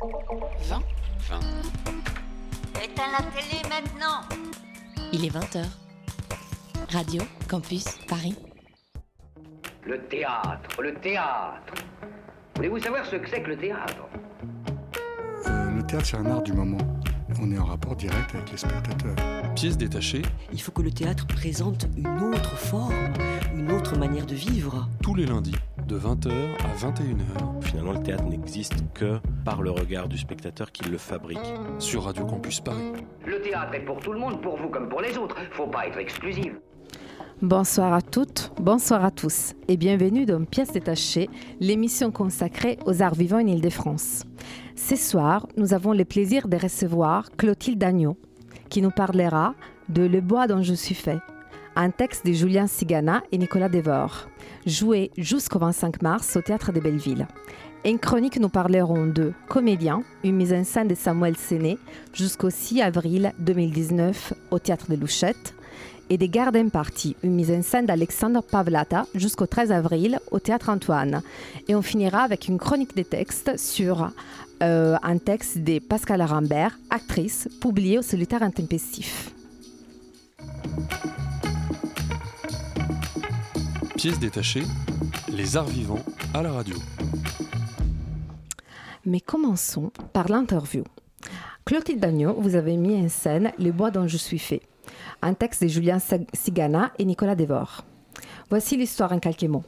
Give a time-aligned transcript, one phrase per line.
[0.00, 0.80] 20
[1.28, 1.40] 20.
[2.82, 4.22] Éteins la télé maintenant
[5.12, 5.62] Il est 20h.
[6.90, 8.34] Radio Campus Paris.
[9.84, 11.74] Le théâtre, le théâtre.
[12.56, 14.08] Voulez-vous savoir ce que c'est que le théâtre?
[15.46, 16.78] Euh, le théâtre, c'est un art du moment.
[17.40, 19.16] On est en rapport direct avec les spectateurs.
[19.54, 20.22] Pièce détachée,
[20.52, 22.94] Il faut que le théâtre présente une autre forme,
[23.54, 24.88] une autre manière de vivre.
[25.02, 25.54] tous les lundis,
[25.86, 26.30] de 20h
[26.64, 31.38] à 21h, Finalement, le théâtre n'existe que par le regard du spectateur qui le fabrique.
[31.78, 32.92] sur Radio Campus Paris.
[33.26, 35.36] Le théâtre est pour tout le monde, pour vous comme pour les autres.
[35.52, 36.52] Faut pas être exclusif.
[37.42, 43.14] Bonsoir à toutes, bonsoir à tous et bienvenue dans Pièces détachées, l'émission consacrée aux arts
[43.14, 44.24] vivants en Ile-de-France.
[44.76, 48.18] Ce soir, nous avons le plaisir de recevoir Clotilde Agneau,
[48.68, 49.54] qui nous parlera
[49.88, 51.18] de Le bois dont je suis fait,
[51.76, 54.28] un texte de Julien Sigana et Nicolas Devor,
[54.66, 57.26] joué jusqu'au 25 mars au Théâtre de Belleville.
[57.86, 61.78] En chronique, nous parlerons de Comédien, une mise en scène de Samuel Séné,
[62.12, 65.54] jusqu'au 6 avril 2019 au Théâtre de Louchette,
[66.10, 70.68] et des Garden Party, une mise en scène d'Alexandre Pavlata jusqu'au 13 avril au Théâtre
[70.68, 71.22] Antoine.
[71.68, 74.10] Et on finira avec une chronique des textes sur
[74.62, 79.30] euh, un texte de Pascal Rambert, actrice, publié au Solitaire Intempestif.
[83.96, 84.64] Pièce détachée,
[85.30, 86.76] les arts vivants à la radio.
[89.06, 90.84] Mais commençons par l'interview.
[91.64, 94.60] Clotilde Dagnon, vous avez mis en scène Les bois dont je suis fait,
[95.22, 95.98] un texte de Julien
[96.34, 97.84] Sigana et Nicolas Devor.
[98.50, 99.64] Voici l'histoire en quelques mots.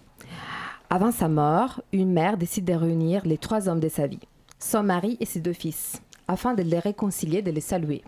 [0.90, 4.20] Avant sa mort, une mère décide de réunir les trois hommes de sa vie,
[4.58, 8.02] son mari et ses deux fils, afin de les réconcilier, de les saluer.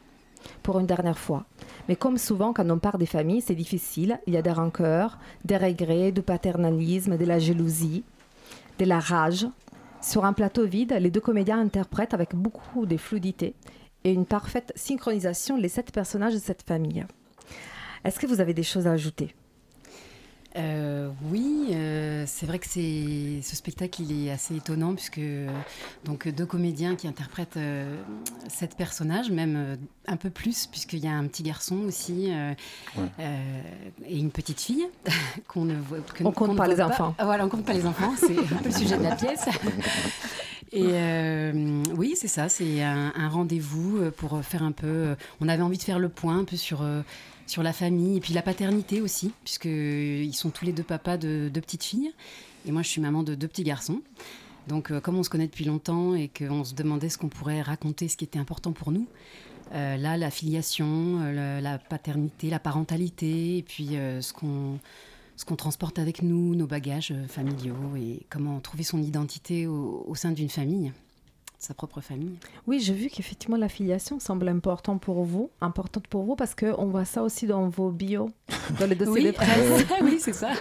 [0.63, 1.45] Pour une dernière fois.
[1.89, 4.21] Mais comme souvent quand on part des familles, c'est difficile.
[4.27, 8.05] Il y a des rancœurs, des regrets, du paternalisme, de la jalousie,
[8.79, 9.47] de la rage.
[10.05, 13.55] Sur un plateau vide, les deux comédiens interprètent avec beaucoup de fluidité
[14.05, 17.07] et une parfaite synchronisation les sept personnages de cette famille.
[18.05, 19.35] Est-ce que vous avez des choses à ajouter?
[20.57, 25.49] Euh, oui, euh, c'est vrai que c'est ce spectacle il est assez étonnant puisque euh,
[26.05, 27.97] donc deux comédiens qui interprètent euh,
[28.49, 29.77] sept personnages, même euh,
[30.07, 32.53] un peu plus puisqu'il y a un petit garçon aussi euh,
[33.19, 33.63] euh,
[34.07, 34.87] et une petite fille
[35.49, 35.99] qu'on ne voit.
[36.15, 37.17] que- On compte ne pas les enfants.
[37.19, 39.47] Ah, Voilà, on compte pas les enfants, c'est un peu le sujet de la pièce.
[40.73, 45.15] Et euh, oui, c'est ça, c'est un, un rendez-vous pour faire un peu.
[45.41, 47.03] On avait envie de faire le point un peu sur, euh,
[47.47, 51.51] sur la famille et puis la paternité aussi, puisqu'ils sont tous les deux papas de
[51.53, 52.13] deux petites filles.
[52.67, 54.01] Et moi, je suis maman de deux petits garçons.
[54.69, 57.61] Donc, euh, comme on se connaît depuis longtemps et qu'on se demandait ce qu'on pourrait
[57.63, 59.07] raconter, ce qui était important pour nous,
[59.75, 63.91] euh, là, la filiation, euh, la paternité, la parentalité, et puis
[64.21, 64.79] ce qu'on
[65.37, 70.31] ce qu'on transporte avec nous, nos bagages familiaux, et comment trouver son identité au sein
[70.31, 70.93] d'une famille,
[71.65, 72.37] sa propre famille.
[72.67, 76.87] Oui, j'ai vu qu'effectivement la filiation semble importante pour vous, importante pour vous parce qu'on
[76.87, 78.31] voit ça aussi dans vos bios,
[78.79, 79.25] dans les dossiers Oui.
[79.27, 79.87] de presse.
[80.03, 80.53] oui, c'est ça.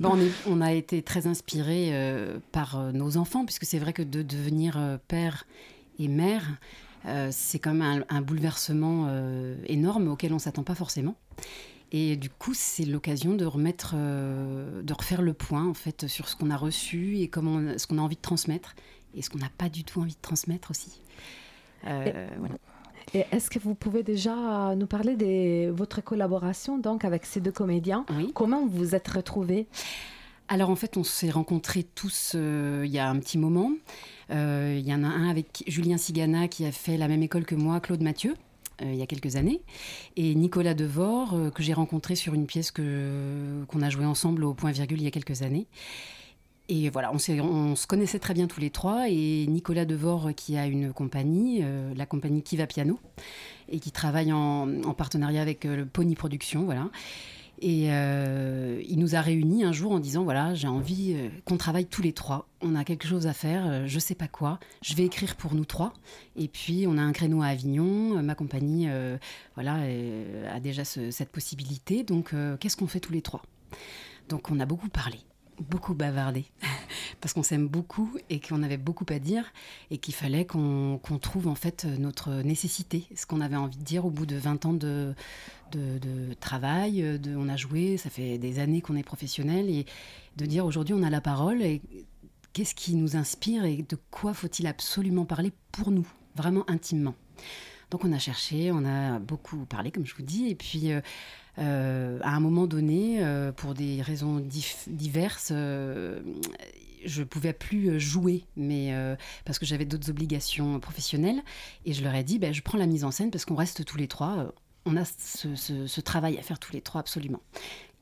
[0.00, 3.78] Bon, on, est- on a été très inspirés euh, par euh, nos enfants, puisque c'est
[3.78, 5.44] vrai que de devenir euh, père
[5.98, 6.42] et mère,
[7.30, 9.08] c'est quand même un, un bouleversement
[9.66, 11.16] énorme auquel on ne s'attend pas forcément.
[11.90, 16.36] Et du coup, c'est l'occasion de remettre, de refaire le point en fait sur ce
[16.36, 18.74] qu'on a reçu et comment on- ce qu'on a envie de transmettre
[19.14, 21.00] et ce qu'on n'a pas du tout envie de transmettre aussi.
[21.86, 22.54] Euh, voilà.
[23.14, 27.52] Et est-ce que vous pouvez déjà nous parler de votre collaboration donc avec ces deux
[27.52, 28.06] comédiens?
[28.16, 28.30] Oui.
[28.34, 29.66] Comment vous vous êtes retrouvés?
[30.48, 33.72] Alors en fait, on s'est rencontrés tous euh, il y a un petit moment.
[34.30, 37.44] Euh, Il y en a un avec Julien Sigana qui a fait la même école
[37.44, 38.34] que moi, Claude Mathieu,
[38.80, 39.60] il y a quelques années,
[40.16, 44.54] et Nicolas Devor que j'ai rencontré sur une pièce que qu'on a jouée ensemble au
[44.54, 45.66] Point Virgule il y a quelques années.
[46.68, 49.08] Et voilà, on, se connaissait très bien tous les trois.
[49.08, 52.98] Et Nicolas Devor, qui a une compagnie, euh, la compagnie Kiva Piano,
[53.68, 56.88] et qui travaille en, en partenariat avec euh, le Pony Production, voilà.
[57.64, 61.14] Et euh, il nous a réunis un jour en disant voilà, j'ai envie
[61.44, 62.48] qu'on travaille tous les trois.
[62.60, 64.58] On a quelque chose à faire, je sais pas quoi.
[64.82, 65.92] Je vais écrire pour nous trois.
[66.34, 68.20] Et puis on a un créneau à Avignon.
[68.20, 68.88] Ma compagnie,
[69.54, 69.76] voilà,
[70.52, 72.02] a déjà ce- cette possibilité.
[72.02, 73.42] Donc qu'est-ce qu'on fait tous les trois?
[74.28, 75.18] Donc on a beaucoup parlé,
[75.62, 76.44] beaucoup bavardé,
[77.20, 79.44] parce qu'on s'aime beaucoup et qu'on avait beaucoup à dire
[79.90, 84.04] et qu'il fallait qu'on trouve en fait notre nécessité, ce qu'on avait envie de dire
[84.04, 85.14] au bout de 20 ans de,
[85.72, 87.18] de, de travail.
[87.18, 89.86] De, on a joué, ça fait des années qu'on est professionnel et
[90.36, 91.80] de dire aujourd'hui on a la parole et
[92.52, 96.06] qu'est-ce qui nous inspire et de quoi faut-il absolument parler pour nous,
[96.36, 97.14] vraiment intimement?
[97.90, 101.00] Donc on a cherché, on a beaucoup parlé, comme je vous dis, et puis euh,
[101.58, 104.42] euh, à un moment donné, euh, pour des raisons
[104.86, 106.20] diverses, euh,
[107.04, 108.94] je pouvais plus jouer, mais
[109.44, 111.42] parce que j'avais d'autres obligations professionnelles.
[111.84, 113.84] Et je leur ai dit, ben, je prends la mise en scène parce qu'on reste
[113.84, 114.52] tous les trois.
[114.86, 117.40] on a ce, travail à faire tous les trois absolument.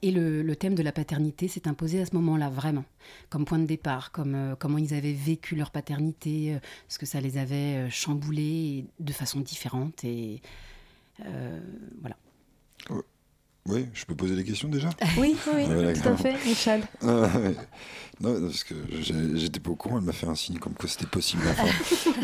[0.03, 2.85] Et le, thème de la paternité s'est imposé à ce moment-là, vraiment,
[3.29, 6.59] comme point de départ, comme euh, comment ils avaient vécu leur paternité, euh,
[6.89, 10.05] ce que ça les avait euh, chamboulés de façon différente.
[10.05, 10.41] Et
[12.01, 12.17] voilà.
[13.67, 14.89] Oui, je peux poser des questions déjà?
[15.19, 15.65] Oui, oui,
[15.95, 16.83] tout à fait, Michel.
[17.03, 17.29] Ah,
[18.21, 18.75] non, parce que
[19.35, 21.43] j'étais pas au courant, elle m'a fait un signe comme quoi c'était possible.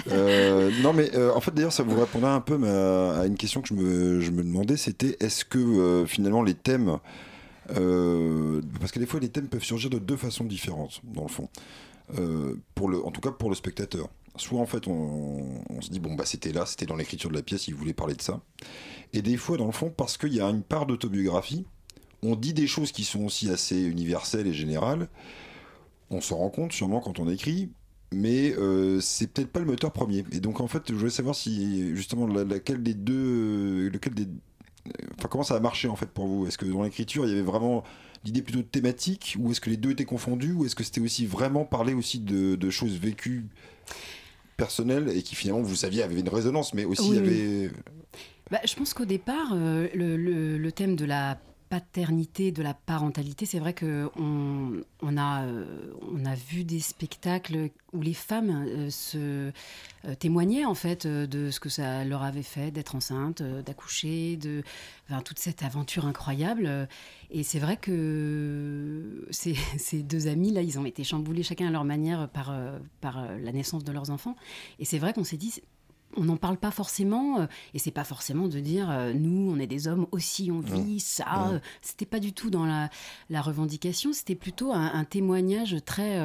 [0.83, 3.75] non, mais en fait, d'ailleurs, ça vous répondrait un peu à, une question que je
[3.75, 6.99] me, je me demandais c'était est-ce que finalement les thèmes
[7.77, 11.29] euh, parce que des fois, les thèmes peuvent surgir de deux façons différentes, dans le
[11.29, 11.49] fond.
[12.19, 14.09] Euh, pour le, en tout cas pour le spectateur.
[14.37, 17.43] Soit en fait on, se dit bon bah c'était là, c'était dans l'écriture de la
[17.43, 18.41] pièce, il voulait parler de ça.
[19.13, 21.67] Et des fois dans le fond parce qu'il y a une part d'autobiographie,
[22.23, 25.09] on dit des choses qui sont aussi assez universelles et générales.
[26.11, 27.71] On s'en rend compte sûrement quand on écrit,
[28.13, 30.25] mais euh, c'est peut-être pas le moteur premier.
[30.33, 34.27] Et donc en fait je voulais savoir si justement laquelle des deux, lequel des
[35.19, 36.47] Enfin, comment ça a marché en fait pour vous?
[36.47, 37.85] Est-ce que dans l'écriture il y avait vraiment
[38.25, 41.27] l'idée plutôt thématique ou est-ce que les deux étaient confondus ou est-ce que c'était aussi
[41.27, 43.47] vraiment parler aussi de, choses vécues?
[44.57, 47.71] Personnelles et qui finalement vous saviez avaient une résonance mais aussi il y avait
[48.51, 51.39] bah, je pense qu'au départ euh, le, thème de la
[51.77, 54.11] paternité, de la parentalité, c'est vrai qu'on
[55.03, 59.53] on a, euh, on a vu des spectacles où les femmes euh, se
[60.07, 64.63] euh, témoignaient en fait de ce que ça leur avait fait d'être enceinte, d'accoucher, de
[65.23, 66.89] toute cette aventure incroyable.
[67.31, 71.71] Et c'est vrai que ces, ces, deux amis là, ils ont été chamboulés chacun à
[71.71, 72.57] leur manière par,
[73.03, 74.35] par la naissance de leurs enfants.
[74.79, 75.61] Et c'est vrai qu'on s'est dit
[76.17, 79.59] on n'en parle pas forcément, euh, et c'est pas forcément de dire euh, nous, on
[79.59, 81.51] est des hommes aussi, on vit ça.
[81.53, 86.19] Euh, c'était pas du tout dans la, revendication, c'était plutôt un, témoignage très,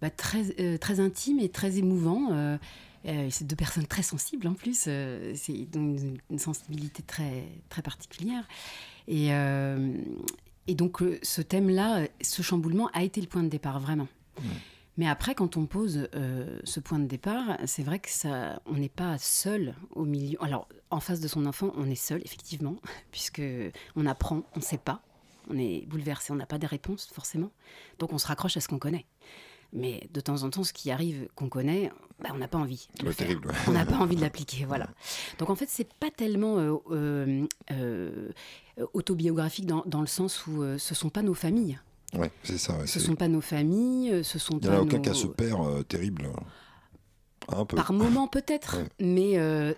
[0.00, 2.58] bah, très, très intime et très émouvant.
[3.04, 5.34] c'est deux personnes très sensibles en plus, c'est
[5.74, 8.48] une, une, sensibilité très, très particulière.
[9.06, 9.28] Et,
[10.66, 14.08] et donc ce thème-là, ce chamboulement a été le point de départ, vraiment.
[14.98, 18.74] Mais après, quand on pose euh, ce point de départ, c'est vrai que ça, on
[18.74, 20.36] n'est pas seul au milieu.
[20.42, 22.76] Alors, en face de son enfant, on est seul, effectivement,
[23.12, 23.40] puisque
[23.94, 25.00] on apprend, on ne sait pas,
[25.48, 27.52] on est bouleversé, on n'a pas de réponse forcément.
[28.00, 29.06] Donc, on se raccroche à ce qu'on connaît.
[29.72, 32.88] Mais de temps en temps, ce qui arrive qu'on connaît, bah, on n'a pas envie.
[33.00, 34.88] De terrible, On n'a pas envie de l'appliquer, voilà.
[35.38, 38.32] Donc en fait, c'est pas tellement euh, euh,
[38.94, 41.78] autobiographique dans, dans, le sens où ce sont pas nos familles
[42.14, 42.86] Ouais, c'est ça.
[42.86, 45.26] ce ne sont pas nos familles, euh, ce sont Il n'y a aucun cas ce
[45.26, 46.30] père euh, terrible.
[47.50, 47.76] Un peu.
[47.76, 49.72] Par moment peut-être, mais il euh,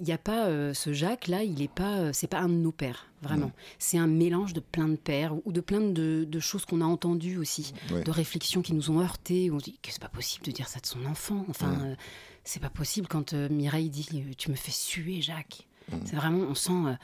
[0.00, 3.08] n'y a, pas ce Jacques là, il est pas, c'est pas un de nos pères
[3.20, 3.52] vraiment.
[3.78, 7.36] C'est un mélange de plein de pères ou de plein de, choses qu'on a entendues
[7.36, 9.50] aussi, de réflexions qui nous ont heurtés.
[9.50, 11.44] On dit que c'est pas possible de dire ça de son enfant.
[11.48, 11.94] Enfin,
[12.44, 14.08] c'est pas possible quand Mireille dit
[14.38, 15.66] tu me fais suer Jacques.
[16.06, 16.96] C'est vraiment, on sent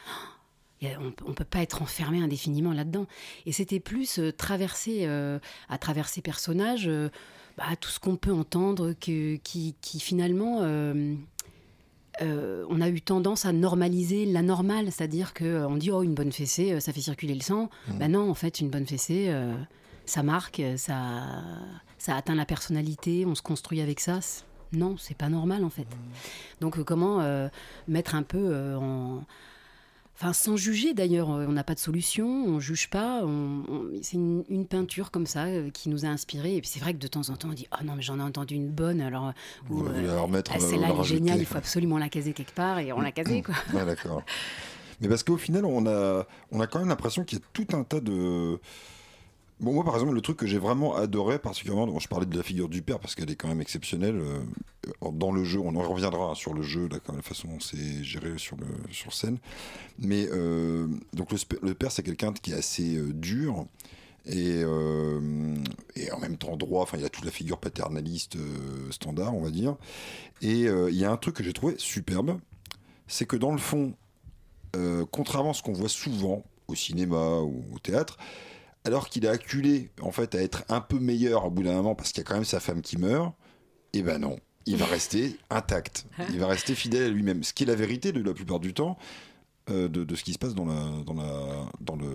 [1.25, 3.07] on ne peut pas être enfermé indéfiniment là-dedans.
[3.47, 5.39] Et c'était plus euh, traverser, euh,
[5.69, 7.09] à travers ces personnages, euh,
[7.57, 10.61] bah, tout ce qu'on peut entendre, qui, finalement,
[12.21, 16.81] on a eu tendance à normaliser la normale, c'est-à-dire qu'on dit, oh, une bonne fessée,
[16.81, 17.71] ça fait circuler le sang.
[17.87, 17.99] Mmh.
[17.99, 19.33] Ben non, en fait, une bonne fessée,
[20.05, 21.23] ça marque, ça,
[21.97, 24.19] ça atteint la personnalité, on se construit avec ça.
[24.73, 25.83] Non, c'est pas normal, en fait.
[25.83, 26.61] Mmh.
[26.61, 27.49] Donc, comment
[27.87, 29.23] mettre un peu en
[30.17, 33.23] Enfin, sans juger d'ailleurs, on n'a pas de solution, on juge pas.
[34.03, 36.57] c'est une, peinture comme ça euh, qui nous a inspiré.
[36.57, 38.19] Et puis c'est vrai que de temps en temps, on dit Oh non, mais j'en
[38.21, 39.33] ai entendu une bonne, alors.
[39.71, 42.93] Ou, euh, ah, celle-là, elle est géniale, il faut absolument la caser quelque part, et
[42.93, 43.55] on l'a casée, quoi.
[43.75, 44.23] ouais, d'accord.
[45.01, 47.77] Mais parce qu'au final, on a, on a quand même l'impression qu'il y a tout
[47.77, 48.61] un tas de
[49.61, 52.69] Moi, par exemple, le truc que j'ai vraiment adoré, particulièrement, je parlais de la figure
[52.69, 54.17] du père parce qu'elle est quand même exceptionnelle.
[54.17, 58.03] Euh, dans le jeu, on en reviendra sur le jeu, là, la façon dont c'est
[58.03, 58.57] géré sur,
[58.91, 59.39] sur scène.
[59.99, 63.67] Mais euh, donc, le, père, c'est quelqu'un qui est assez euh, dur
[64.27, 64.63] et,
[65.97, 66.83] et, en même temps droit.
[66.83, 68.37] Enfin, il y a toute la figure paternaliste
[68.91, 69.77] standard, on va dire.
[70.41, 72.39] Et il y a un truc que j'ai trouvé superbe
[73.07, 73.93] c'est que dans le fond,
[75.11, 78.17] contrairement à ce qu'on voit souvent au cinéma ou au théâtre,
[78.85, 81.95] alors qu'il est acculé en fait à être un peu meilleur au bout d'un moment
[81.95, 83.35] parce qu'il y a quand même sa femme qui meurt,
[83.93, 87.53] et eh ben non, il va rester intact, il va rester fidèle à lui-même, ce
[87.53, 88.99] qui est la vérité de la plupart du temps
[89.71, 92.09] euh, de, ce qui se passe dans la dans la dans le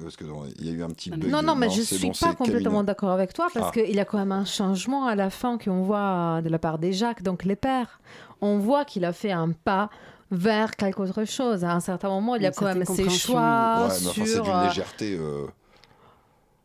[0.00, 0.26] parce qu'il
[0.60, 1.28] y a eu un petit bug.
[1.28, 3.72] Non, non, mais je ne suis pas complètement d'accord avec toi parce ah.
[3.72, 6.78] qu'il y a quand même un changement à la fin qu'on voit de la part
[6.78, 8.00] des Jacques, donc les pères.
[8.40, 9.90] On voit qu'il a fait un pas
[10.32, 11.62] vers quelque autre chose.
[11.64, 14.40] À un certain moment, il y a quand même ses choix ouais, mais enfin, C'est
[14.42, 15.16] d'une légèreté.
[15.16, 15.46] Euh,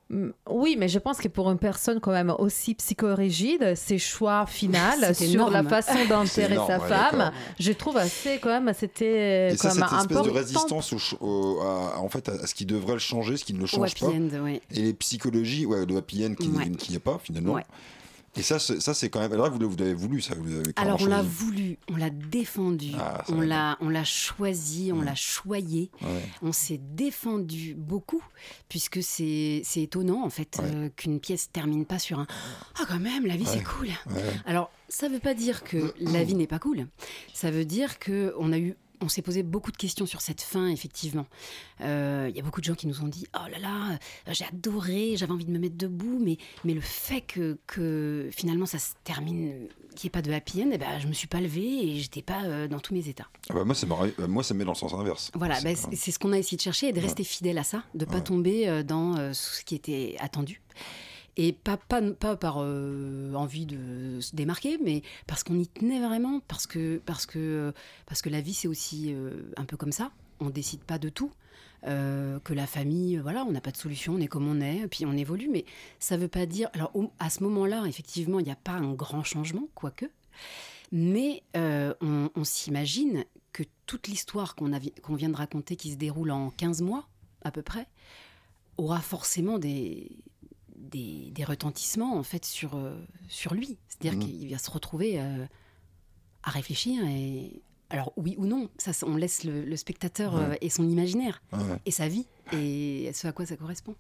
[0.10, 4.46] Mm, Oui, mais je pense que pour une personne quand même aussi psychorigide, ses choix
[5.14, 7.34] C'est sur la façon d'enterrer énorme, sa ouais, femme, d'accord.
[7.60, 10.22] je trouve assez quand même, c'était quand même cette espèce important.
[10.22, 13.44] de résistance au, ch- au- à, en fait, à ce qui devrait le changer, ce
[13.44, 14.06] qui ne le change pas.
[14.08, 14.62] end, ouais.
[14.72, 16.70] Et les psychologies, ouais, de happy end qui Ouais.
[16.70, 17.58] qui n'y a pas finalement.
[18.36, 19.34] Et ça, c'est- ça c'est quand même.
[19.34, 20.36] Là, vous, vous l'avez voulu, ça.
[20.36, 24.92] Vous clairement Alors on l'a voulu, on l'a défendu, Ah, on l'a, on l'a choisi,
[24.94, 25.06] on Ouais.
[25.06, 26.22] l'a choyé, Ouais.
[26.44, 28.22] on s'est défendu beaucoup,
[28.70, 30.66] puisque c'est, c'est étonnant en fait Ouais.
[30.72, 32.28] euh, qu'une pièce termine pas sur un
[32.80, 33.88] ah quand même la vie c'est cool.
[34.46, 36.86] Alors ça veut pas dire que la vie n'est pas cool,
[37.34, 40.42] ça veut dire que on a eu on s'est posé beaucoup de questions sur cette
[40.42, 41.26] fin, effectivement.
[41.82, 43.92] Euh, Il y a beaucoup de gens qui nous ont dit Oh là là,
[44.28, 48.30] euh, j'ai adoré, j'avais envie de me mettre debout, mais, mais le fait que, que
[48.32, 51.14] finalement ça se termine, qu'il n'y ait pas de happy end, eh ben, je me
[51.14, 53.28] suis pas levée et j'étais pas euh, dans tous mes états.
[53.50, 53.86] Ah bah, moi, ça
[54.20, 55.32] euh, moi, ça me met dans le sens inverse.
[55.36, 57.64] Voilà, C'est pas- c'est ce qu'on a essayé de chercher et de rester fidèle à
[57.64, 58.24] ça, de pas Ouais.
[58.24, 60.62] tomber euh, dans euh, ce qui était attendu.
[61.40, 66.00] Et pas, pas, pas par euh, envie de se démarquer, mais parce qu'on y tenait
[66.00, 67.74] vraiment, parce que, parce que,
[68.08, 70.12] parce que la vie, c'est aussi euh, un peu comme ça.
[70.40, 71.32] On décide pas de tout.
[71.86, 74.88] Euh, que la famille, voilà, on n'a pas de solution, on est comme on est,
[74.88, 75.64] puis on évolue, mais
[76.00, 76.70] ça veut pas dire.
[76.74, 80.06] Alors, à ce moment-là, effectivement, il n'y a pas un grand changement, quoique,
[80.92, 86.82] mais on, s'imagine que toute l'histoire qu'on vient de raconter, qui se déroule en 15
[86.82, 87.08] mois,
[87.44, 87.88] à peu près,
[88.78, 90.10] aura forcément des,
[90.78, 92.96] des, des retentissements en fait sur, euh,
[93.28, 93.78] sur lui.
[93.88, 94.26] C'est-à-dire Mhm.
[94.26, 95.46] qu'il va se retrouver euh,
[96.44, 100.42] à réfléchir et alors oui ou non, ça on laisse le, le spectateur Ouais.
[100.42, 101.60] euh, et son imaginaire Ouais.
[101.86, 103.96] et sa vie et ce à quoi ça correspond.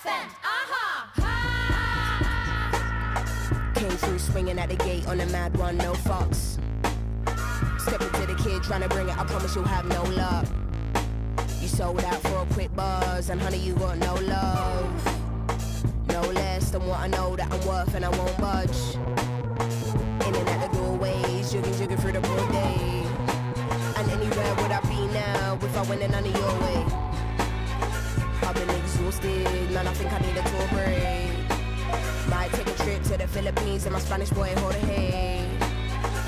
[0.00, 0.30] Offend.
[0.42, 0.96] Uh huh.
[3.74, 6.58] Came through swinging at the gate on a mad one, no fucks.
[7.80, 10.46] Step into the kid trying to bring it, I promise you'll have no luck.
[11.60, 15.06] You sold out for a quick buzz, and honey, you got no love.
[16.08, 18.96] No less than what I know that I'm worth, and I won't budge.
[20.26, 23.06] In and out the doorways, jigging, jigging through the broad day.
[23.96, 26.99] And anywhere would I be now if I went in of your way?
[29.00, 31.32] Exhausted, man, I think I need a tour break.
[32.28, 35.48] Might take a trip to the Philippines and my Spanish boy hold a hay.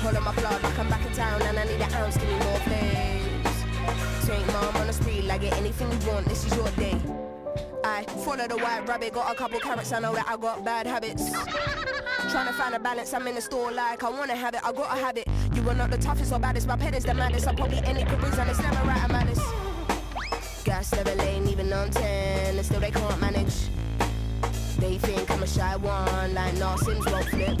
[0.01, 2.35] Hold on my plug I'm back in town and I need an ounce, give me
[2.39, 4.25] more plays.
[4.25, 6.99] Take mom on the street, like get anything you want, this is your day.
[7.85, 10.87] I follow the white rabbit, got a couple carrots, I know that I got bad
[10.87, 11.31] habits.
[12.31, 14.71] Trying to find a balance, I'm in the store like I wanna have it, I
[14.71, 15.27] gotta have it.
[15.53, 17.47] You are not the toughest or baddest, my pet is the maddest.
[17.47, 19.52] I probably any careers and it's never right, I'm honest.
[20.83, 23.69] Gas never lane, even on 10, and still they can't manage.
[24.79, 27.57] They think I'm a shy one, like Sims won't flip.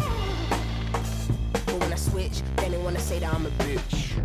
[1.53, 4.19] But when I switch, then they wanna say that I'm a bitch.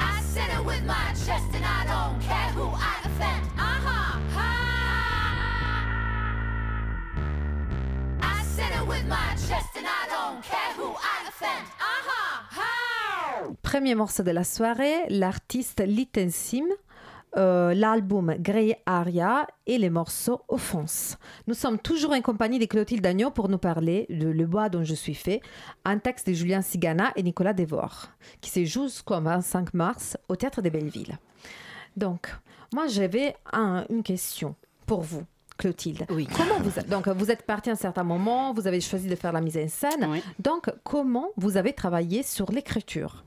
[0.00, 3.46] I said it with my chest, and I don't care who I offend.
[3.56, 4.18] Uh huh.
[8.20, 11.66] I said it with my chest, and I don't care who I offend.
[11.78, 12.25] Uh huh.
[13.76, 16.64] Premier morceau de la soirée, l'artiste Litensim,
[17.36, 21.18] euh, l'album Grey Aria et les morceaux Offense.
[21.46, 24.82] Nous sommes toujours en compagnie de Clotilde Agneau pour nous parler de Le bois dont
[24.82, 25.42] je suis fait,
[25.84, 28.06] un texte de Julien Sigana et Nicolas Devor,
[28.40, 31.18] qui se joue jusqu'au 25 mars au Théâtre de Belleville.
[31.98, 32.28] Donc,
[32.72, 34.54] moi j'avais un- une question
[34.86, 35.24] pour vous.
[35.56, 36.06] Clotilde.
[36.10, 36.28] Oui.
[36.36, 39.32] Comment vous, donc vous êtes parti à un certain moment, vous avez choisi de faire
[39.32, 40.06] la mise en scène.
[40.08, 40.22] Oui.
[40.38, 43.24] Donc comment vous avez travaillé sur l'écriture?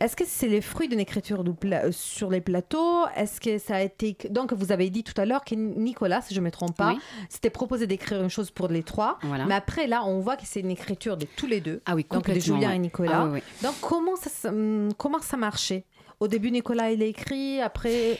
[0.00, 3.06] Est-ce que c'est les fruits d'une écriture euh, sur les plateaux?
[3.16, 6.34] Est-ce que ça a été donc vous avez dit tout à l'heure que Nicolas, si
[6.34, 7.00] je me trompe pas, Oui.
[7.28, 9.18] s'était proposé d'écrire une chose pour les trois.
[9.22, 9.46] Voilà.
[9.46, 11.80] Mais après là, on voit que c'est une écriture de tous les deux.
[11.86, 12.38] Ah oui, donc de.
[12.38, 12.76] Julien ouais.
[12.76, 13.28] et Nicolas.
[13.34, 13.38] Ah.
[13.62, 15.84] Donc comment ça, hum, comment ça marchait?
[16.20, 17.60] Au début, Nicolas il a écrit.
[17.60, 18.18] Après,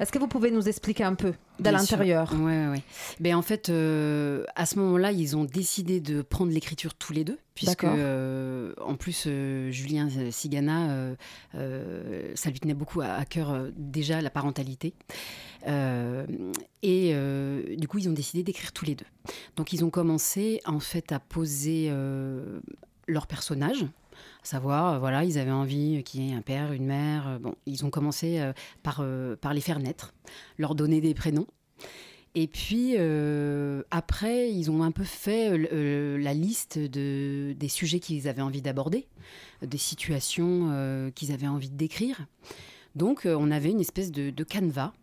[0.00, 1.32] est-ce que vous pouvez nous expliquer un peu?
[1.62, 2.40] De l'intérieur sûr.
[2.40, 2.82] Ouais.
[3.20, 7.24] Ben, en fait, euh, à ce moment-là, ils ont décidé de prendre l'écriture tous les
[7.24, 11.14] deux, puisque euh, en plus, euh, Julien Sigana,
[11.54, 14.94] ça lui tenait beaucoup à, à cœur déjà la parentalité.
[16.82, 17.14] Et
[17.76, 19.06] du coup, ils ont décidé d'écrire tous les deux.
[19.56, 21.92] Donc, ils ont commencé en fait à poser
[23.06, 23.86] leurs personnages.
[24.42, 27.28] Savoir, euh, voilà, ils avaient envie qu'il y ait un père, une mère.
[27.28, 29.04] euh, Bon, ils ont commencé euh, par,
[29.40, 30.12] par les faire naître,
[30.58, 31.46] leur donner des prénoms.
[32.34, 32.96] Et puis
[33.90, 39.06] après, ils ont un peu fait la liste de, des sujets qu'ils avaient envie d'aborder,
[39.60, 42.24] des situations qu'ils avaient envie de décrire.
[42.96, 44.94] Donc on avait une espèce de, de canevas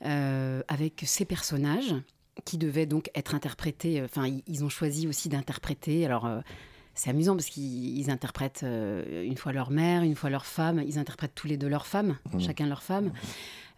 [0.00, 1.94] avec ces personnages
[2.46, 4.00] qui devaient donc être interprétés.
[4.02, 6.06] Enfin, ils- ils ont choisi aussi d'interpréter.
[6.06, 6.26] Alors.
[7.00, 10.82] C'est amusant parce qu'ils ils interprètent euh, une fois leur mère, une fois leur femme.
[10.86, 13.10] Ils interprètent tous les deux leur femme, chacun leur femme.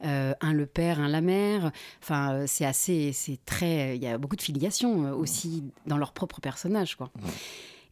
[0.05, 1.71] Euh, un le père, un la mère.
[2.03, 3.97] Enfin, euh, c'est assez, c'est très.
[3.97, 7.11] Il y a beaucoup de filiation euh, aussi dans leur propre personnage, quoi.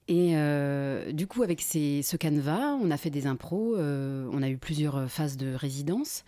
[0.09, 3.77] Et euh, du coup, avec ces- ce canevas, on a fait des impros.
[3.77, 6.25] euh, on a eu plusieurs phases de résidence.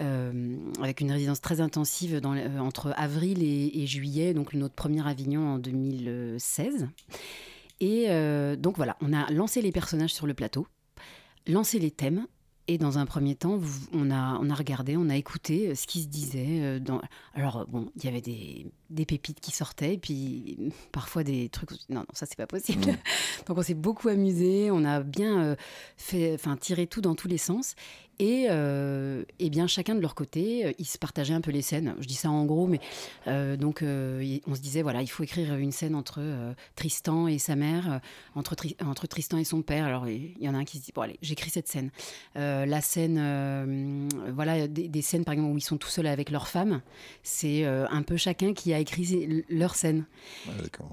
[0.00, 5.04] euh, avec une résidence très intensive dans, entre avril et, et juillet, donc notre premier
[5.04, 6.86] Avignon en 2016.
[7.80, 10.66] Et euh, donc voilà, on a lancé les personnages sur le plateau,
[11.46, 12.26] lancé les thèmes,
[12.66, 13.60] et dans un premier temps,
[13.92, 16.60] on a, on a regardé, on a écouté euh, ce qui se disait.
[16.60, 17.00] euh, Dans...
[17.34, 20.58] Alors, bon, il y avait des, des pépites qui sortaient, et puis
[20.92, 21.70] parfois des trucs.
[21.88, 22.84] Non, non, ça, c'est pas possible.
[23.46, 25.56] Donc, on s'est beaucoup amusé, on a bien euh,
[25.96, 27.74] fait, enfin, tiré tout dans tous les sens.
[28.20, 31.62] Et, euh, eh bien, chacun de leur côté, euh, ils se partageaient un peu les
[31.62, 31.94] scènes.
[32.00, 32.80] Je dis ça en gros, mais
[33.28, 36.20] euh, donc, on se disait, voilà, il faut écrire une scène entre
[36.74, 38.00] Tristan et sa mère,
[38.34, 39.84] entre, Tri- entre Tristan et son père.
[39.84, 41.90] Alors, il y en a un qui se dit, bon, allez, j'écris cette scène.
[42.34, 46.48] La scène, voilà, des, des scènes, par exemple, où ils sont tout seuls avec leur
[46.48, 46.80] femme,
[47.22, 50.06] c'est un peu chacun qui a écrit leur scène.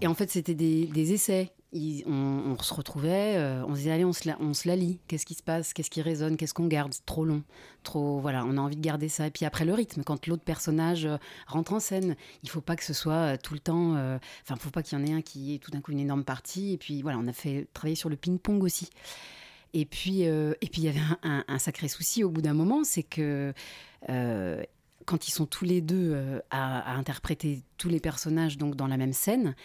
[0.01, 1.51] Et en fait, c'était des, des essais.
[1.73, 2.11] Ils- on,
[2.57, 4.99] on se retrouvait, euh, on se disait, allez, on se la, on se la lit.
[5.07, 5.73] Qu'est-ce qui se passe?
[5.73, 6.37] Qu'est-ce qui résonne?
[6.37, 6.93] Qu'est-ce qu'on garde?
[6.93, 7.43] C'est trop long.
[7.83, 9.27] Trop, voilà, on a envie de garder ça.
[9.27, 11.17] Et puis après, le rythme, quand l'autre personnage euh,
[11.47, 13.95] rentre en scène, il faut pas que ce soit euh, tout le temps.
[13.97, 15.91] euh, Enfin, il faut pas qu'il y en ait un qui ait tout d'un coup
[15.91, 16.71] une énorme partie.
[16.73, 18.89] Et puis voilà, on a fait travailler sur le ping-pong aussi.
[19.73, 22.41] Et puis, euh, et puis il y avait un, un- un sacré souci au bout
[22.41, 23.53] d'un moment, c'est que
[24.07, 24.63] euh,
[25.05, 28.87] quand ils sont tous les deux euh, à, à interpréter tous les personnages donc dans
[28.87, 29.55] la même scène,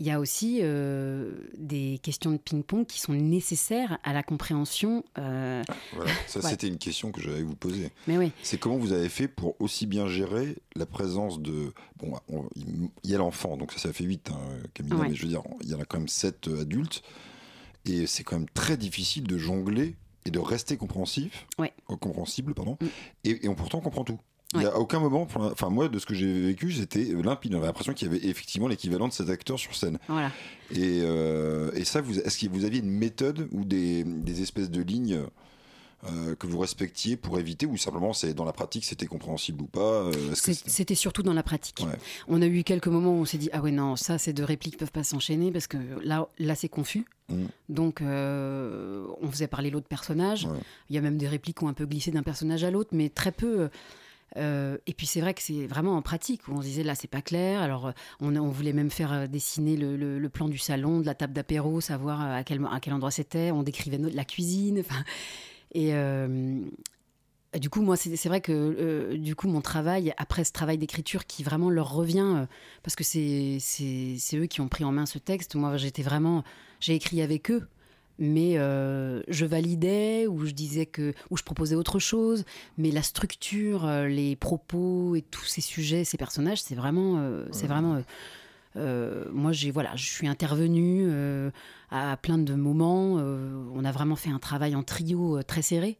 [0.00, 5.04] il y a aussi euh, des questions de ping-pong qui sont nécessaires à la compréhension.
[5.18, 7.90] euh, Voilà, ça c'était une question que j'allais vous poser.
[8.08, 8.32] Mais oui.
[8.42, 11.72] C'est comment vous avez fait pour aussi bien gérer la présence de...
[11.98, 14.30] Bon, on- il y a l'enfant, donc ça, ça fait 8,
[14.74, 15.08] Camilla, Ouais.
[15.10, 17.02] mais je veux dire, il y en a quand même 7 adultes,
[17.84, 21.72] et c'est quand même très difficile de jongler et de rester compréhensif, Ouais.
[21.90, 22.76] euh, compréhensible, pardon,
[23.24, 24.18] et, et on pourtant on comprend tout.
[24.54, 24.70] Il n'y Ouais.
[24.70, 27.54] a aucun moment, pour la- enfin moi de ce que j'ai vécu, c'était limpide.
[27.54, 29.98] On avait l'impression qu'il y avait effectivement l'équivalent de cet acteur sur scène.
[30.08, 30.30] Voilà.
[30.70, 34.70] Et, euh, et ça, vous, est-ce que vous aviez une méthode ou des, des espèces
[34.70, 35.22] de lignes
[36.04, 39.66] euh, que vous respectiez pour éviter, ou simplement c'est dans la pratique c'était compréhensible ou
[39.66, 41.78] pas euh, C'était surtout dans la pratique.
[41.86, 41.96] Ouais.
[42.26, 44.42] On a eu quelques moments où on s'est dit ah ouais non ça ces deux
[44.42, 47.04] répliques peuvent pas s'enchaîner parce que là là c'est confus.
[47.28, 47.44] Mm.
[47.68, 50.48] Donc on faisait parler l'autre personnage.
[50.90, 52.90] Il y a même des répliques qui ont un peu glissé d'un personnage à l'autre,
[52.92, 53.68] mais très peu.
[54.36, 56.94] Euh, et puis c'est vrai que c'est vraiment en pratique où on se disait là
[56.94, 57.60] c'est pas clair.
[57.60, 61.32] Alors euh, on, voulait même faire euh, dessiner le, plan du salon, de la table
[61.32, 63.50] d'apéro, savoir à quel, endroit c'était.
[63.50, 64.82] On décrivait la cuisine.
[65.74, 71.26] Et du coup, moi, c'est vrai que du coup, mon travail, après ce travail d'écriture
[71.26, 72.46] qui vraiment leur revient,
[72.82, 73.58] parce que c'est
[74.34, 76.44] eux qui ont pris en main ce texte, moi, j'étais vraiment.
[76.80, 77.68] J'ai écrit avec eux,
[78.24, 81.12] mais euh, je validais ou je disais que.
[81.30, 82.44] ou je proposais autre chose,
[82.78, 87.16] mais la structure, euh, les propos et tous ces sujets, ces personnages, c'est vraiment.
[87.18, 88.00] euh, c'est vraiment euh,
[88.76, 91.50] euh, moi, j'ai voilà, je suis intervenue euh,
[91.90, 93.16] à plein de moments.
[93.18, 95.98] euh, on a vraiment fait un travail en trio euh, très serré.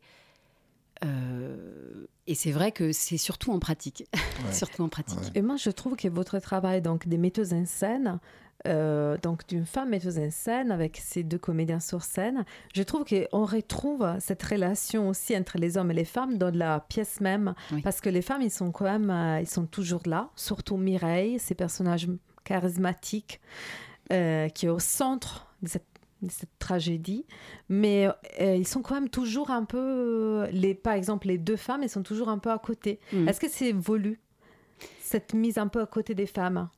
[1.05, 4.07] Euh, et c'est vrai que c'est surtout en pratique,
[4.53, 5.19] surtout en pratique.
[5.35, 8.21] Et moi, je trouve que votre travail donc des metteuses en scène,
[8.67, 12.45] euh, donc d'une femme metteuse en scène avec ces deux comédiens sur scène.
[12.75, 16.81] Je trouve qu'on retrouve cette relation aussi entre les hommes et les femmes dans la
[16.81, 20.31] pièce même, parce que les femmes, ils sont quand même, euh, ils sont toujours là,
[20.37, 22.09] surtout Mireille, ces personnages
[22.45, 23.41] charismatiques
[24.13, 27.27] euh, qui est au centre de cette tragédie,
[27.69, 28.09] mais
[28.41, 31.91] euh, ils sont quand même toujours un peu, les, par exemple, les deux femmes, elles
[31.91, 33.01] sont toujours un peu à côté.
[33.13, 33.29] Mm.
[33.29, 34.21] Est-ce que c'est voulu,
[35.01, 36.69] cette mise un peu à côté des femmes?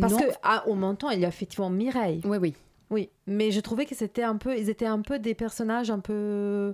[0.00, 0.18] Parce non.
[0.18, 2.20] que ah, au montant, il y a effectivement Mireille.
[2.24, 2.54] Oui, oui.
[2.90, 5.98] Oui, mais je trouvais que c'était un peu, ils étaient un peu des personnages un
[5.98, 6.72] peu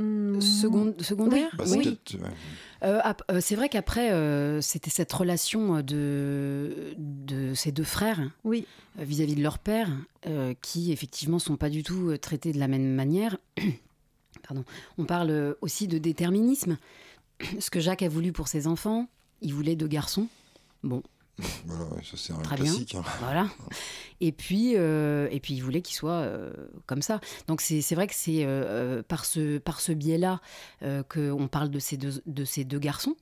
[0.00, 1.98] hum, Seconde- secondaire Bah, c'est Oui.
[2.14, 2.20] ouais.
[2.82, 8.66] Euh, euh, c'est vrai qu'après, euh, c'était cette relation de, de ces deux frères oui.
[8.98, 9.88] euh, vis-à-vis de leur père,
[10.26, 13.36] euh, qui effectivement sont pas du tout euh, traités de la même manière.
[14.48, 14.64] Pardon.
[14.98, 16.76] On parle euh, aussi de déterminisme.
[17.60, 19.06] Ce que Jacques a voulu pour ses enfants,
[19.42, 20.28] il voulait deux garçons.
[20.82, 21.02] Bon,
[21.66, 22.90] Voilà, ça c'est un Très classique.
[22.92, 23.00] bien.
[23.00, 23.04] hein.
[23.20, 23.48] Voilà.
[24.20, 26.50] Et puis, euh, et puis il voulait qu'il soit euh,
[26.86, 27.20] comme ça.
[27.48, 30.40] Donc c'est c'est vrai que c'est euh, par ce, par ce biais-là
[31.10, 33.14] qu'on parle de ces deux, de ces deux garçons.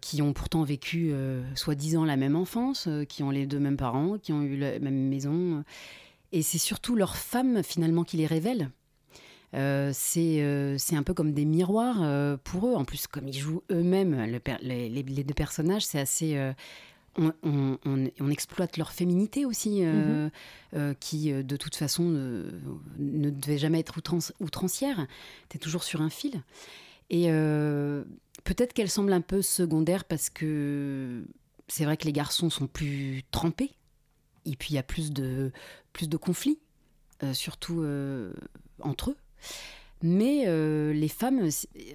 [0.00, 1.12] qui ont pourtant vécu
[1.56, 5.08] soi-disant la même enfance, qui ont les deux mêmes parents, qui ont eu la même
[5.08, 5.64] maison.
[6.32, 8.70] Et c'est surtout leurs femmes finalement qui les révèlent.
[9.54, 12.74] Euh, c'est euh, c'est un peu comme des miroirs euh, pour eux.
[12.74, 16.36] En plus, comme ils jouent eux-mêmes, le les, deux personnages, c'est assez.
[17.18, 20.30] on, on- on- on exploite leur féminité aussi, Mhm.
[21.00, 25.06] qui de toute façon ne devait jamais être outrance- outrancière.
[25.48, 26.42] Tu es toujours sur un fil.
[27.08, 27.28] Et
[28.44, 31.24] peut-être qu'elle semble un peu secondaire parce que
[31.68, 33.72] c'est vrai que les garçons sont plus trempés.
[34.44, 35.52] Et puis il y a plus de,
[35.94, 36.58] plus de conflits,
[37.32, 37.84] surtout
[38.80, 39.16] entre eux.
[40.02, 41.48] Mais euh, les femmes,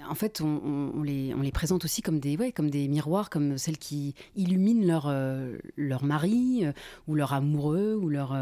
[0.09, 4.15] en fait, on, les, présente aussi comme des, ouais, comme des miroirs, comme celles qui
[4.35, 6.71] illuminent leur, euh, leur mari, euh,
[7.07, 8.35] ou leur amoureux, ou leur.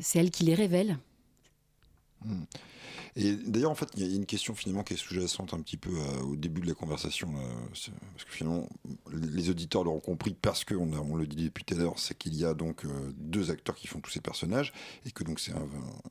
[0.00, 0.98] c'est elles qui les révèlent.
[3.14, 5.76] Et d'ailleurs, en fait, il y a une question finalement qui est sous-jacente un petit
[5.76, 7.30] peu euh, au début de la conversation.
[7.32, 7.40] là.
[7.74, 8.66] C'est- parce que finalement,
[9.12, 12.34] les auditeurs l'auront compris parce qu'on on le dit depuis tout à l'heure, c'est qu'il
[12.34, 14.72] y a donc euh, deux acteurs qui font tous ces personnages
[15.04, 15.68] et que donc c'est un,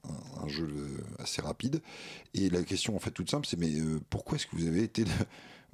[0.09, 1.81] un- un jeu euh, assez rapide.
[2.35, 4.83] Et la question en fait toute simple, c'est mais euh, pourquoi est-ce que vous avez
[4.83, 5.03] été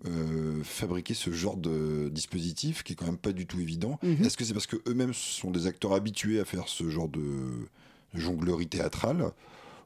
[0.05, 3.99] euh, fabriquer ce genre de dispositif qui est quand même pas du tout évident?
[4.01, 4.23] Mhm.
[4.23, 7.67] Est-ce que c'est parce que eux-mêmes sont des acteurs habitués à faire ce genre de
[8.13, 9.31] jonglerie théâtrale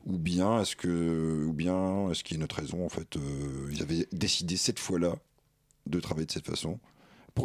[0.06, 3.16] ou bien est-ce que ou bien est-ce qu'il y a une autre raison en fait
[3.18, 5.16] euh, ils avaient décidé cette fois-là
[5.88, 6.80] de travailler de cette façon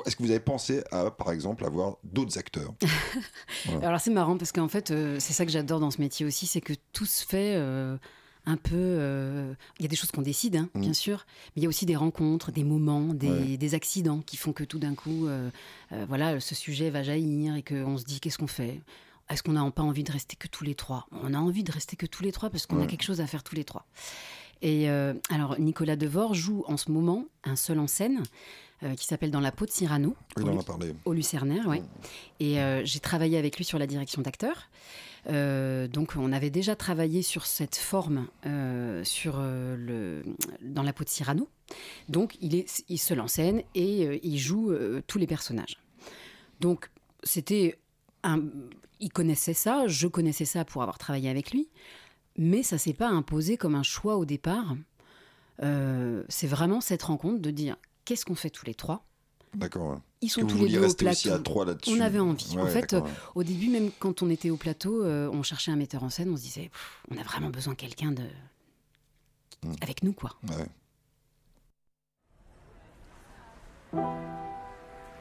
[0.04, 2.74] est-ce que vous avez pensé à par exemple avoir d'autres acteurs
[3.66, 3.88] Voilà.
[3.88, 6.46] Alors c'est marrant parce qu'en fait, euh, c'est ça que j'adore dans ce métier aussi,
[6.46, 7.96] c'est que tout se fait euh,
[8.46, 8.74] un peu.
[8.74, 11.68] euh, Il y a des choses qu'on décide, hein, bien sûr, mais il y a
[11.68, 13.56] aussi des rencontres, des moments, des, Ouais.
[13.56, 15.50] des accidents qui font que tout d'un coup, euh,
[15.92, 18.80] euh, voilà, ce sujet va jaillir et qu'on se dit qu'est-ce qu'on fait?
[19.28, 21.06] Est-ce qu'on n'a pas envie de rester que tous les trois?
[21.10, 23.26] On a envie de rester que tous les trois parce qu'on a quelque chose à
[23.26, 23.86] faire tous les trois.
[24.62, 28.22] Et euh, alors Nicolas Devor joue en ce moment un seul en scène.
[28.82, 30.94] euh, qui s'appelle Dans la peau de Cyrano, Oui, on en a parlé.
[31.06, 31.82] au Lucernaire, ouais.
[32.40, 34.68] Et euh, j'ai travaillé avec lui sur la direction d'acteur.
[35.28, 38.28] Donc on avait déjà travaillé sur cette forme
[39.02, 40.22] sur le
[40.62, 41.48] dans la peau de Cyrano.
[42.08, 44.72] Donc il est il se l'enseigne et euh, il joue
[45.08, 45.78] tous les personnages.
[46.60, 46.90] Donc
[47.24, 47.76] c'était
[48.22, 48.40] un
[49.00, 51.68] il connaissait ça, je connaissais ça pour avoir travaillé avec lui,
[52.36, 54.76] mais ça s'est pas imposé comme un choix au départ.
[55.62, 59.06] Euh, c'est vraiment cette rencontre de dire qu'est-ce qu'on fait tous les trois?
[59.54, 59.92] D'accord.
[59.92, 59.98] ouais.
[60.20, 61.32] ils sont tous les deux au plateau.
[61.32, 62.58] à trois là-dessus On avait envie.
[62.58, 62.94] en fait,
[63.34, 66.30] au début, même quand on était au plateau, euh, on cherchait un metteur en scène,
[66.30, 66.70] on se disait,
[67.10, 68.24] on a vraiment besoin de quelqu'un de...
[69.64, 69.72] Mm.
[69.80, 70.36] avec nous, quoi.
[70.48, 70.66] ouais.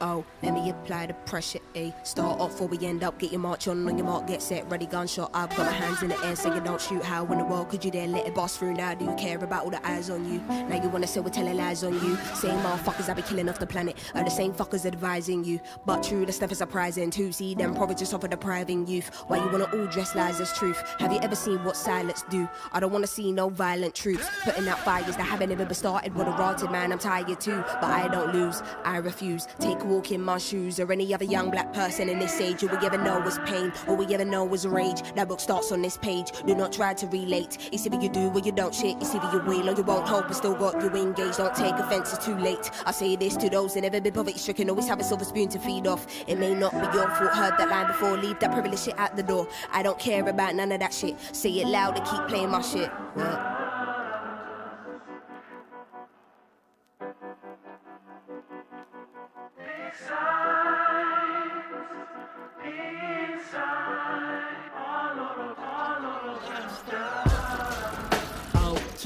[0.00, 1.94] Oh, let me apply the pressure, A.
[2.02, 3.18] Start off before we end up.
[3.18, 5.30] Get your march on, on your mark, get set, ready, gunshot.
[5.32, 7.02] I've got my hands in the air, saying don't shoot.
[7.02, 8.74] How in the world could you dare let it bust through?
[8.74, 10.40] Now do you care about all the eyes on you?
[10.68, 12.16] Now you wanna say we're telling lies on you?
[12.34, 15.60] Same motherfuckers I be killing off the planet are the same fuckers advising you.
[15.86, 17.32] But true, the stuff is surprising too.
[17.32, 19.08] See them probably just offer depriving youth.
[19.28, 20.82] Why you wanna all dress lies as truth?
[20.98, 22.46] Have you ever seen what silence do?
[22.72, 26.14] I don't wanna see no violent troops putting out fires that haven't ever been started.
[26.14, 28.62] With a rotted man, I'm tired too, but I don't lose.
[28.84, 29.46] I refuse.
[29.58, 32.62] Take walk in my shoes or any other young black person in this age.
[32.62, 33.72] All we ever know was pain.
[33.88, 35.02] All we ever know was rage.
[35.14, 36.32] That book starts on this page.
[36.46, 37.58] Do not try to relate.
[37.72, 38.96] It's either you do or you don't shit.
[39.00, 41.38] It's either you will or you won't hope, but still got you engaged.
[41.38, 42.70] Don't take offense, it's too late.
[42.84, 44.68] I say this to those that never been poverty stricken.
[44.70, 46.06] Always have a silver spoon to feed off.
[46.26, 47.32] It may not be your fault.
[47.32, 48.16] Heard that line before.
[48.16, 49.48] Leave that privilege shit at the door.
[49.72, 51.16] I don't care about none of that shit.
[51.32, 52.90] Say it loud and keep playing my shit.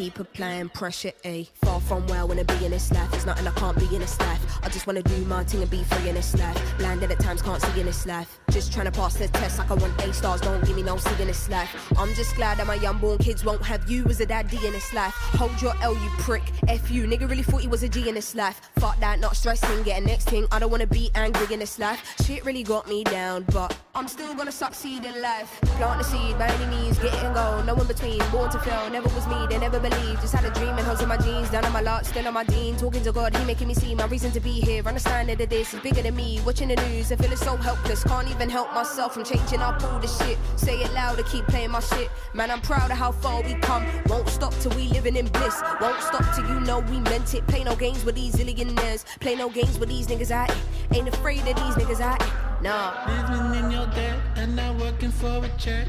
[0.00, 1.46] Keep applying pressure, A.
[1.62, 3.10] Far from where I wanna be in this life.
[3.10, 4.40] There's nothing I can't be in this life.
[4.62, 6.56] I just wanna do my thing and be free in this life.
[6.78, 8.40] Blinded at times, can't see in this life.
[8.50, 10.40] Just trying to pass the test like I want A stars.
[10.40, 11.92] Don't give me no C in this life.
[11.98, 14.90] I'm just glad that my unborn kids won't have you as a daddy in this
[14.94, 15.12] life.
[15.12, 16.44] Hold your L, you prick.
[16.66, 18.58] F you, nigga really thought he was a G in this life.
[18.76, 19.82] Fuck that, not stressing.
[19.82, 20.46] Get next thing.
[20.50, 22.14] I don't wanna be angry in this life.
[22.24, 25.60] Shit really got me down, but I'm still gonna succeed in life.
[25.76, 27.62] Plant the seed by any means, get and go.
[27.64, 28.18] No in between.
[28.30, 29.46] Born to fail, never was me.
[29.50, 30.20] They never believed.
[30.20, 31.50] Just had a dream and hoes in my jeans.
[31.50, 32.76] Down on my luck, still on my dean.
[32.76, 34.87] Talking to God, he making me see my reason to be here.
[34.87, 36.40] Understanding that this is bigger than me.
[36.46, 38.05] Watching the news, I feel so helpless.
[38.05, 40.38] Can't even help myself from changing up all the shit.
[40.57, 42.11] Say it loud, louder, keep playing my shit.
[42.35, 43.85] Man, I'm proud of how far we come.
[44.07, 45.61] Won't stop till we living in bliss.
[45.81, 47.46] Won't stop till you know we meant it.
[47.46, 49.05] Play no games with these millionaires.
[49.20, 50.55] Play no games with these niggas out.
[50.94, 52.20] Ain't afraid of these niggas out.
[52.62, 53.07] Nah.
[53.09, 55.88] Living in your debt and not working for a check.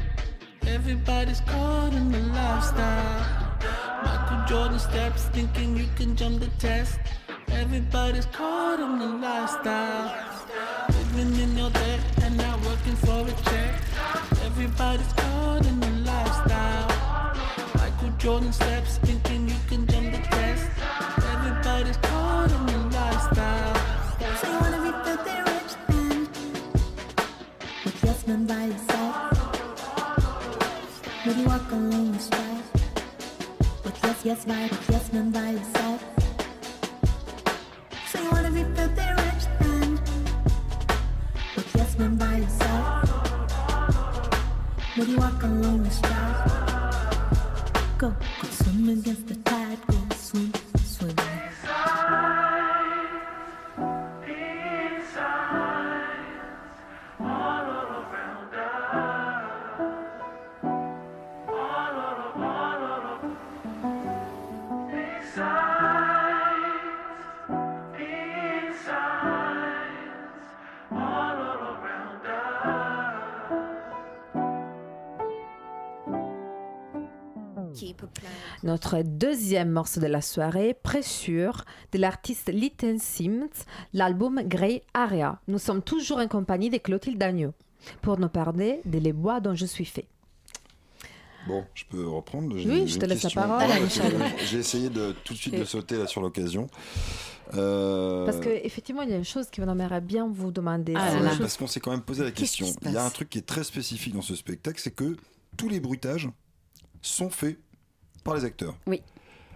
[0.66, 3.51] Everybody's caught in the lifestyle.
[4.04, 6.98] Michael Jordan steps thinking you can jump the test.
[7.48, 10.12] Everybody's caught in the lifestyle.
[10.88, 13.74] Living in your debt and not working for a check.
[14.44, 16.88] Everybody's caught in the lifestyle.
[17.76, 20.70] Michael Jordan steps thinking you can jump the test.
[21.34, 23.74] Everybody's caught in the lifestyle.
[24.40, 26.28] So you wanna be filthy rich then?
[27.84, 29.36] With yes men by your side.
[31.24, 32.61] Maybe walk along the stride.
[34.02, 36.00] Yes, yes, vibe, yes, man, vibes out.
[38.08, 40.00] So you wanna be filthy rich then?
[41.54, 43.08] But yes, man, by out.
[44.96, 45.90] Would you walk alone?
[78.82, 85.40] Notre deuxième morceau de la soirée, Pressure, de l'artiste Litten Sims, l'album Grey Area.
[85.46, 87.52] Nous sommes toujours en compagnie de Clotilde Agneau
[88.00, 90.06] pour nous parler de Les bois dont je suis fait.
[91.46, 92.56] Bon, je peux reprendre?
[92.56, 94.20] Oui, je te laisse la parole, que Michel.
[94.50, 96.66] J'ai essayé de tout de suite de sauter là sur l'occasion.
[97.54, 100.94] Euh, Parce qu'effectivement, il y a une chose que j'aimerais bien vous demander.
[100.96, 102.66] Ah ouais, parce qu'on s'est quand même posé la question.
[102.82, 105.16] Il y a un truc qui est très spécifique dans ce spectacle, c'est que
[105.56, 106.28] tous les bruitages
[107.00, 107.60] sont faits
[108.24, 108.76] par les acteurs.
[108.86, 109.02] Oui.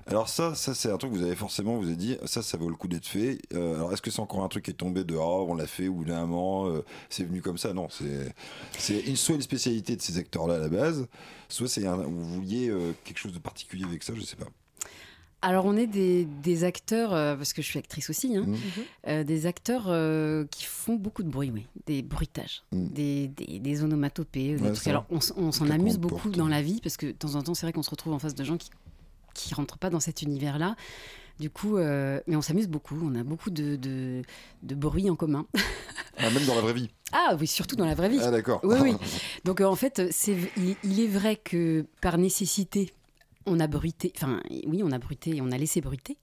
[0.08, 2.56] Alors ça, ça c'est un truc que vous avez forcément, vous avez dit, ça, ça
[2.56, 3.38] vaut le coup d'être fait.
[3.54, 5.66] Euh, alors est-ce que c'est encore un truc qui est tombé de, ah, on l'a
[5.66, 7.72] fait, ou d'un moment, euh, c'est venu comme ça?
[7.72, 8.32] Non, c'est,
[8.78, 11.08] c'est soit une spécialité de ces acteurs-là à la base,
[11.48, 14.46] soit c'est vous vouliez euh, quelque chose de particulier avec ça, je sais pas.
[15.42, 18.58] Alors on est des, des acteurs, euh, parce que je suis actrice aussi, hein, Mhm.
[19.08, 23.82] euh, des acteurs euh, qui font beaucoup de bruit, oui, des bruitages, des, des, des
[23.84, 24.62] onomatopées, des.
[24.62, 24.88] Ouais, trucs.
[24.88, 27.66] Alors on, s'en amuse beaucoup dans la vie, parce que de temps en temps c'est
[27.66, 28.70] vrai qu'on se retrouve en face de gens qui
[29.34, 30.76] qui rentrent pas dans cet univers-là.
[31.38, 34.22] Du coup, euh, mais on s'amuse beaucoup, on a beaucoup de, de,
[34.62, 35.44] de bruit en commun.
[36.16, 36.88] Ah, même dans la vraie vie.
[37.12, 38.18] Ah oui, surtout dans la vraie vie.
[38.22, 38.60] Ah, d'accord.
[38.64, 38.94] Oui, oui.
[39.44, 42.94] Donc euh, en fait, c'est, il, il est vrai que par nécessité,
[43.46, 46.18] on a bruité, enfin oui, on a bruité, on a laissé bruiter.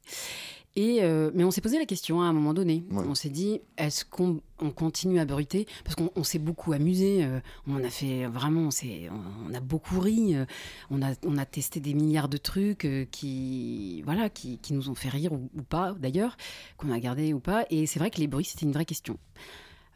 [0.75, 2.83] Et euh, mais on s'est posé la question hein, à un moment donné.
[2.89, 3.03] Ouais.
[3.07, 5.67] On s'est dit, est-ce qu'on on continue à bruiter?
[5.83, 7.23] Parce qu'on on s'est beaucoup amusé.
[7.23, 10.35] euh, on a fait vraiment, on, a beaucoup ri.
[10.35, 10.45] euh,
[10.89, 14.95] on, a, on a testé des milliards de trucs qui, voilà, qui, qui nous ont
[14.95, 16.37] fait rire ou, ou pas d'ailleurs,
[16.77, 17.65] qu'on a gardé ou pas.
[17.69, 19.19] Et c'est vrai que les bruits, c'était une vraie question.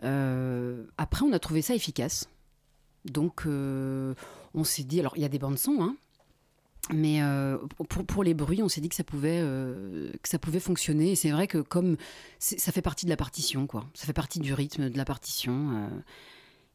[0.02, 2.30] Après, on a trouvé ça efficace.
[3.06, 5.96] Donc, on s'est dit, alors il y a des bandes son, hein,
[6.94, 7.58] mais euh,
[7.90, 11.12] pour, pour les bruits, on s'est dit que ça pouvait, euh, que ça pouvait fonctionner.
[11.12, 11.98] Et c'est vrai que comme
[12.40, 15.72] ça fait partie de la partition, quoi, ça fait partie du rythme de la partition.
[15.72, 15.88] euh,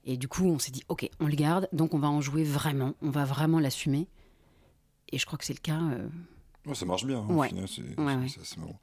[0.05, 2.43] et du coup, on s'est dit, ok, on le garde, donc on va en jouer
[2.45, 4.09] vraiment, on va vraiment l'assumer.
[5.13, 5.81] Et je crois que c'est le cas.
[6.67, 7.19] Ouais, ça marche bien.
[7.21, 7.49] hein, au Ouais.
[7.49, 8.81] final, c'est, Ouais, assez marrant.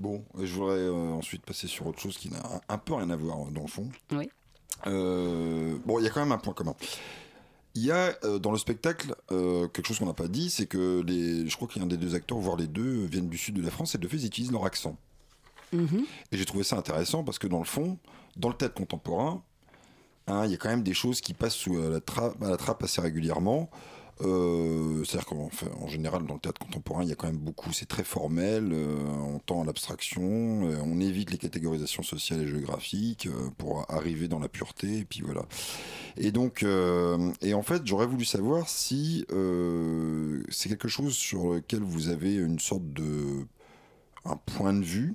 [0.00, 3.08] Bon, et je voudrais ensuite passer sur autre chose qui n'a un, un peu rien
[3.10, 3.88] à voir dans le fond.
[4.10, 4.28] Oui.
[4.84, 6.74] Bon, il y a quand même un point commun.
[7.74, 10.66] Il y a euh, dans le spectacle euh, quelque chose qu'on n'a pas dit, c'est
[10.66, 13.28] que les, je crois qu'il y a un des deux acteurs, voire les deux, viennent
[13.28, 14.96] du sud de la France et de fait ils utilisent leur accent.
[15.72, 16.04] mhm.
[16.30, 17.98] Et j'ai trouvé ça intéressant parce que dans le fond,
[18.36, 19.42] dans le théâtre contemporain,
[20.28, 22.50] hein, il y a quand même des choses qui passent sous euh, la, trappe, à
[22.50, 23.68] la trappe assez régulièrement.
[24.20, 25.50] Euh, C'est-à-dire qu'en
[25.80, 28.70] en général, dans le théâtre contemporain, il y a quand même beaucoup, c'est très formel,
[28.72, 34.28] euh, on tend à l'abstraction, euh, on évite les catégorisations sociales et géographiques pour arriver
[34.28, 35.42] dans la pureté, et puis voilà.
[36.16, 36.64] Et donc,
[37.42, 39.24] et en fait, j'aurais voulu savoir si
[40.48, 43.46] c'est quelque chose sur lequel vous avez une sorte de
[44.24, 45.14] un point de vue.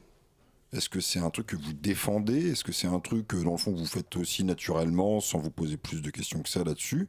[0.72, 2.52] Est-ce que c'est un truc que vous défendez?
[2.52, 5.50] Est-ce que c'est un truc que dans le fond vous faites aussi naturellement sans vous
[5.50, 7.08] poser plus de questions que ça là-dessus?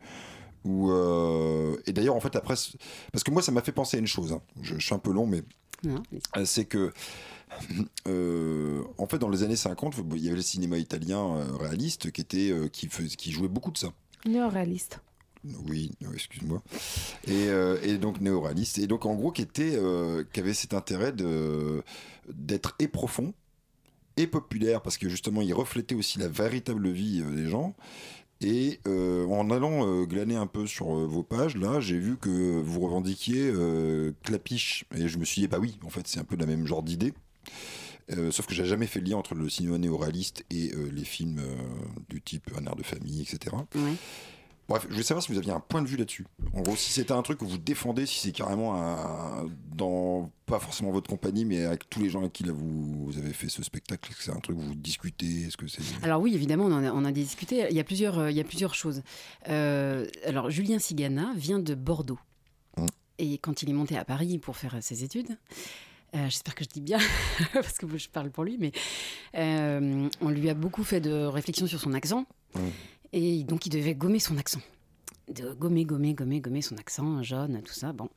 [0.67, 2.55] Euh, et d'ailleurs en fait après
[3.13, 4.33] parce que moi ça m'a fait penser à une chose.
[4.33, 4.43] hein.
[4.61, 5.43] Je, je suis un peu long mais
[5.87, 6.93] euh, c'est que
[8.07, 12.21] euh, en fait dans les années 50 il y avait le cinéma italien réaliste qui
[12.21, 13.93] était qui, qui jouait beaucoup de ça.
[14.27, 15.01] Néo-réaliste.
[15.67, 16.63] Oui, excuse-moi.
[17.27, 18.77] Et, euh, et donc néo-réaliste.
[18.79, 21.83] Et donc en gros qui était, euh, qui avait cet intérêt de
[22.31, 23.33] d'être et profond
[24.19, 27.75] et populaire parce que justement il reflétait aussi la véritable vie des gens.
[28.43, 32.17] Et euh, en allant euh, glaner un peu sur euh, vos pages, là, j'ai vu
[32.17, 33.53] que vous revendiquiez
[34.23, 34.85] Clapiche.
[34.97, 36.83] Et je me suis dit, bah oui, en fait, c'est un peu le même genre
[36.83, 37.13] d'idée.
[38.33, 41.41] Sauf que j'ai jamais fait le lien entre le cinéma néo-réaliste et les films
[42.09, 43.55] du type Un air de famille, etc.
[43.77, 43.93] Ouais.
[44.71, 46.25] Bref, je voulais savoir si vous aviez un point de vue là-dessus.
[46.55, 50.61] En gros, si c'était un truc que vous défendez, si c'est carrément un- dans, pas
[50.61, 53.49] forcément votre compagnie, mais avec tous les gens avec qui là, vous, vous avez fait
[53.49, 55.83] ce spectacle, est-ce que c'est un truc que vous discutez Est-ce que c'est.
[56.05, 57.67] Alors oui, évidemment, on en a, on a discuté.
[57.69, 59.03] Il y a plusieurs, euh, il y a plusieurs choses.
[59.49, 62.21] Euh, alors Julien Sigana vient de Bordeaux.
[63.19, 65.37] Et quand il est monté à Paris pour faire ses études,
[66.15, 66.99] euh, j'espère que je dis bien,
[67.53, 68.71] parce que je parle pour lui, mais
[69.37, 72.25] euh, on lui a beaucoup fait de réflexions sur son accent.
[73.13, 74.61] Et donc il devait gommer son accent.
[75.29, 78.09] De gommer, gommer, gommer, gommer son accent, jaune, tout ça, bon.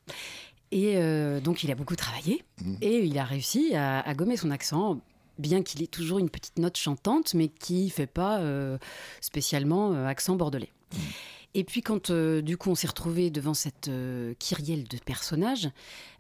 [0.72, 2.44] Et euh, donc il a beaucoup travaillé
[2.82, 5.00] et il a réussi à, à gommer son accent,
[5.38, 8.80] bien qu'il ait toujours une petite note chantante, mais qui fait pas euh,
[9.22, 10.72] spécialement euh, accent bordelais.
[11.54, 15.70] Et puis quand euh, du coup on s'est retrouvé devant cette euh, kyrielle de personnages,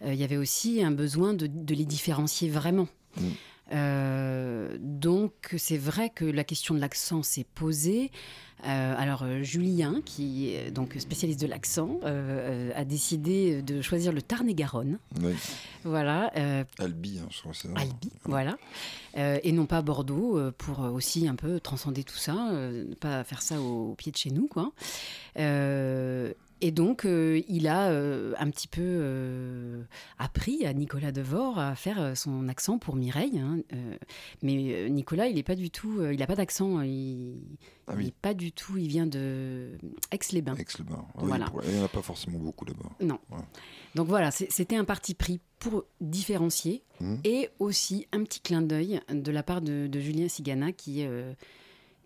[0.04, 2.88] euh, il y avait aussi un besoin de, de les différencier vraiment.
[3.72, 8.12] Euh, donc c'est vrai que la question de l'accent s'est posée.
[8.66, 14.14] Euh, alors euh, Julien, qui est donc spécialiste de l'accent, euh, a décidé de choisir
[14.14, 15.00] le Tarn-et-Garonne.
[15.22, 15.34] Oui.
[15.84, 16.32] Voilà.
[16.80, 17.70] Albi, hein, je crois que c'est.
[17.76, 18.58] Albi, voilà.
[19.16, 23.60] Et non pas Bordeaux, pour aussi un peu transcender tout ça, ne pas faire ça
[23.60, 24.72] au, au pied de chez nous, quoi.
[26.66, 29.84] Et donc, euh, il a euh, un petit peu euh,
[30.18, 33.38] appris à Nicolas Devor à faire son accent pour Mireille.
[33.38, 33.60] hein.
[34.42, 36.80] Mais Nicolas, il n'est pas du tout, il n'a pas d'accent.
[36.82, 37.36] Il,
[37.88, 38.78] Ah il est pas du tout.
[38.78, 39.72] Il vient de
[40.12, 40.56] Aix-les-Bains.
[40.56, 41.06] Aix-les-Bains.
[41.18, 41.46] Oui, Voilà.
[41.50, 42.90] pour- Il n'y en a pas forcément beaucoup là-bas.
[43.02, 43.20] Non.
[43.96, 47.20] Donc voilà, c'était un parti pris pour différencier Mhm.
[47.26, 51.06] et aussi un petit clin d'œil de la part de, de Julien Sigana qui,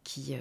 [0.03, 0.33] qui,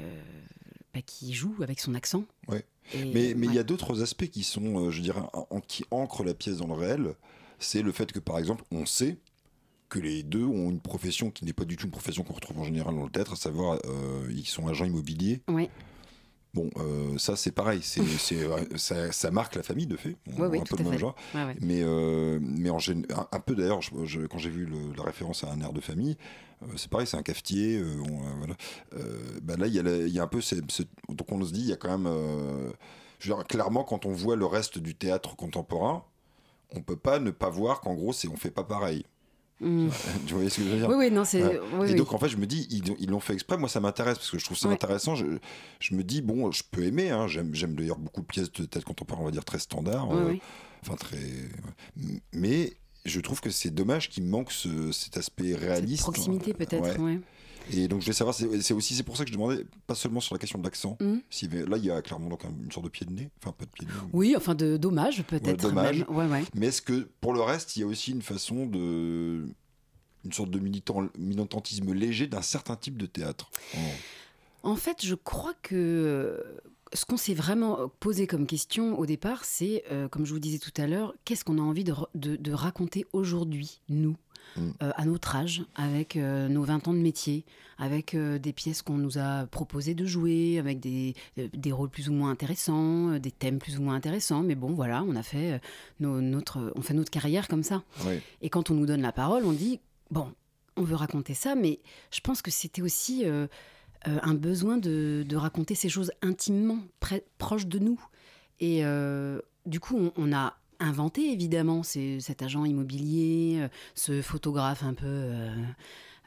[0.94, 2.24] bah, qui joue avec son accent.
[2.48, 2.64] Ouais.
[2.94, 6.24] Et- mais il y a d'autres aspects qui sont, euh, je dirais, en- qui ancrent
[6.24, 7.14] la pièce dans le réel.
[7.58, 9.16] C'est le fait que, par exemple, on sait
[9.88, 12.58] que les deux ont une profession qui n'est pas du tout une profession qu'on retrouve
[12.58, 15.40] en général dans le théâtre, à savoir, euh, ils sont agents immobiliers.
[15.48, 15.70] Ouais.
[16.54, 18.00] Bon, euh, ça c'est pareil, c'est,
[18.42, 20.98] euh, ça, ça marque la famille de fait, on un peu le même fait.
[20.98, 21.14] genre.
[21.34, 21.56] Ouais, ouais.
[21.60, 22.78] Mais, euh, mais en
[23.14, 23.80] un, un peu d'ailleurs,
[24.30, 26.16] quand j'ai vu le- la référence à un air de famille,
[26.76, 27.78] c'est pareil, c'est un cafetier.
[27.78, 28.54] euh, on, euh, voilà.
[28.94, 30.40] Euh, bah là, il y, a y un peu.
[31.08, 32.06] donc on se dit, il y a quand même.
[32.06, 32.70] euh,
[33.18, 36.04] je veux dire, clairement, quand on voit le reste du théâtre contemporain,
[36.74, 39.04] on peut pas ne pas voir qu'en gros, c'est on fait pas pareil.
[39.60, 39.88] Mm.
[40.26, 40.88] tu vois ce que je veux dire?
[40.90, 41.60] Oui, oui, non, c'est- Ouais.
[41.78, 41.94] oui, Et oui.
[41.94, 43.56] donc en fait, je me dis, ils l'ont fait exprès.
[43.56, 44.74] Moi, ça m'intéresse parce que je trouve ça Ouais.
[44.74, 45.14] intéressant.
[45.14, 45.24] Je,
[45.80, 47.10] je me dis, bon, je peux aimer.
[47.10, 50.10] hein, J'aime, d'ailleurs beaucoup de pièces de théâtre contemporain, on va dire très standard.
[50.10, 50.40] Ouais.
[50.82, 51.18] Enfin, très.
[52.32, 52.74] Mais
[53.06, 56.02] je trouve que c'est dommage qu'il manque ce- cet aspect réaliste.
[56.02, 57.20] proximité, peut-être, ouais.
[57.72, 60.20] Et donc je voulais savoir, c'est aussi c'est pour ça que je demandais, pas seulement
[60.20, 60.96] sur la question de l'accent.
[61.00, 63.50] Avait- là, il y a clairement donc un- une sorte de pied de nez, enfin
[63.52, 63.98] pas de pied de nez.
[64.12, 65.64] Oui, enfin de dommage peut-être.
[66.06, 66.06] Ouais.
[66.08, 66.44] Ouais, ouais.
[66.54, 69.46] Mais est-ce que pour le reste, il y a aussi une façon de.
[70.24, 73.48] une sorte de militant, militantisme léger d'un certain type de théâtre?
[74.64, 76.44] En fait, je crois que
[76.92, 80.58] ce qu'on s'est vraiment posé comme question au départ, c'est, euh, comme je vous disais
[80.58, 84.16] tout à l'heure, qu'est-ce qu'on a envie de, re- de- de raconter aujourd'hui, nous,
[84.82, 87.44] euh, à notre âge, avec euh, nos 20 ans de métier,
[87.78, 91.90] avec euh, des pièces qu'on nous a proposé de jouer, avec des, euh, des rôles
[91.90, 94.42] plus ou moins intéressants, euh, des thèmes plus ou moins intéressants.
[94.42, 95.58] Mais bon, voilà, on a fait, euh,
[96.00, 97.82] nos- notre, on fait notre carrière comme ça.
[98.40, 100.32] Et quand on nous donne la parole, on dit bon,
[100.76, 101.80] on veut raconter ça, mais
[102.12, 103.24] je pense que c'était aussi
[104.08, 106.78] euh, un besoin de, de raconter ces choses intimement,
[107.38, 108.00] proches de nous.
[108.60, 114.22] Et euh, du coup, on, on a inventé évidemment ces- cet agent immobilier, euh, ce
[114.22, 115.06] photographe un peu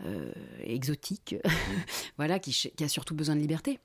[0.06, 0.32] euh,
[0.64, 1.36] exotique,
[2.18, 3.80] voilà, qui, a surtout besoin de liberté.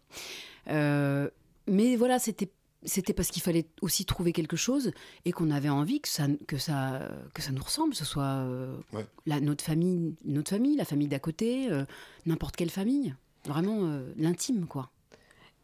[1.66, 2.50] Mais voilà, c'était
[2.86, 4.90] c'était parce qu'il fallait aussi trouver quelque chose
[5.24, 8.24] et qu'on avait envie que ça, que ça, que ça nous ressemble, que ce soit
[8.44, 8.76] euh,
[9.24, 11.86] la, notre, famille, notre famille, la famille d'à côté, euh,
[12.26, 13.14] n'importe quelle famille.
[13.46, 14.90] Vraiment euh, l'intime, quoi.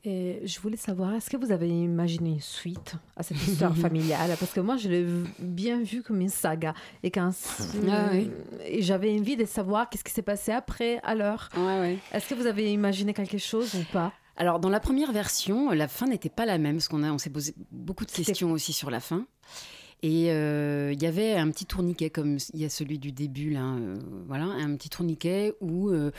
[0.03, 4.35] Et je voulais savoir, est-ce que vous avez imaginé une suite à cette histoire familiale?
[4.39, 5.07] Parce que moi, je l'ai
[5.39, 6.73] bien vu comme une saga.
[7.03, 7.31] Et, quand
[7.91, 8.31] Ah oui.
[8.65, 11.49] et j'avais envie de savoir qu'est-ce qui s'est passé après, alors.
[12.13, 14.15] Est-ce que vous avez imaginé quelque chose ou pas?
[14.37, 17.19] Alors, dans la première version, la fin n'était pas la même, parce qu'on a, on
[17.19, 19.27] s'est posé beaucoup de questions aussi sur la fin.
[20.03, 23.51] Et euh, il y avait un petit tourniquet, comme il y a celui du début,
[23.51, 26.11] là, euh, voilà, un petit tourniquet où euh,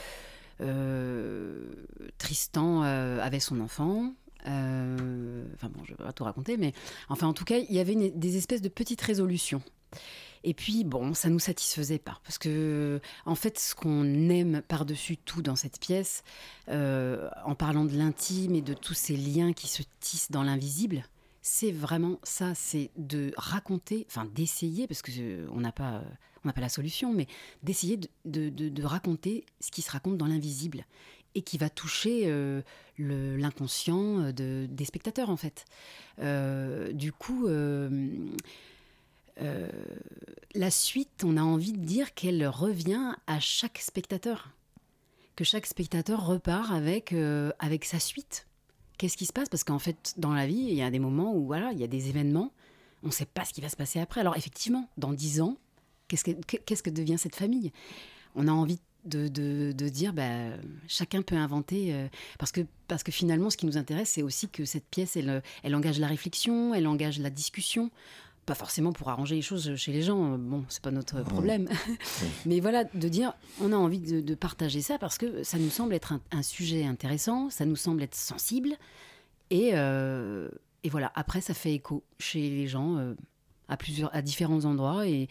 [2.18, 4.12] Tristan euh, avait son enfant.
[4.46, 6.72] Euh, Enfin bon, je vais pas tout raconter, mais
[7.08, 9.62] enfin, en tout cas, il y avait des espèces de petites résolutions.
[10.44, 12.20] Et puis, bon, ça nous satisfaisait pas.
[12.24, 16.24] Parce que, en fait, ce qu'on aime par-dessus tout dans cette pièce,
[16.68, 21.04] euh, en parlant de l'intime et de tous ces liens qui se tissent dans l'invisible,
[21.42, 25.96] c'est vraiment ça, c'est de raconter, enfin d'essayer, parce que euh, on n'a pas,
[26.46, 27.26] euh, pas la solution, mais
[27.64, 30.86] d'essayer de, raconter ce qui se raconte dans l'invisible
[31.34, 32.62] et qui va toucher euh,
[32.98, 35.64] l'inconscient de- des spectateurs en fait.
[36.94, 37.48] Du coup,
[40.54, 44.50] la suite, on a envie de dire qu'elle revient à chaque spectateur,
[45.34, 47.12] que chaque spectateur repart avec
[47.58, 48.46] avec sa suite.
[49.02, 49.48] Qu'est-ce qui se passe?
[49.48, 51.82] Parce qu'en fait, dans la vie, il y a des moments où voilà, il y
[51.82, 52.52] a des événements,
[53.02, 54.20] on ne sait pas ce qui va se passer après.
[54.20, 55.56] Alors effectivement, dans dix ans,
[56.06, 57.72] qu'est-ce que qu'est-ce que devient cette famille?
[58.36, 60.50] On a envie de, de- de dire, bah,
[60.86, 62.06] chacun peut inventer, euh,
[62.38, 65.42] parce, que, parce que finalement, ce qui nous intéresse, c'est aussi que cette pièce, elle,
[65.64, 67.90] elle engage la réflexion, elle engage la discussion.
[68.44, 71.68] Pas forcément pour arranger les choses chez les gens, bon, c'est pas notre problème.
[72.46, 75.70] Mais voilà, de dire, on a envie de, de partager ça parce que ça nous
[75.70, 78.76] semble être un, un sujet intéressant, ça nous semble être sensible.
[79.50, 80.48] Et, euh,
[80.82, 83.14] et voilà, après, ça fait écho chez les gens euh,
[83.68, 85.06] à, plusieurs, à différents endroits.
[85.06, 85.28] Et,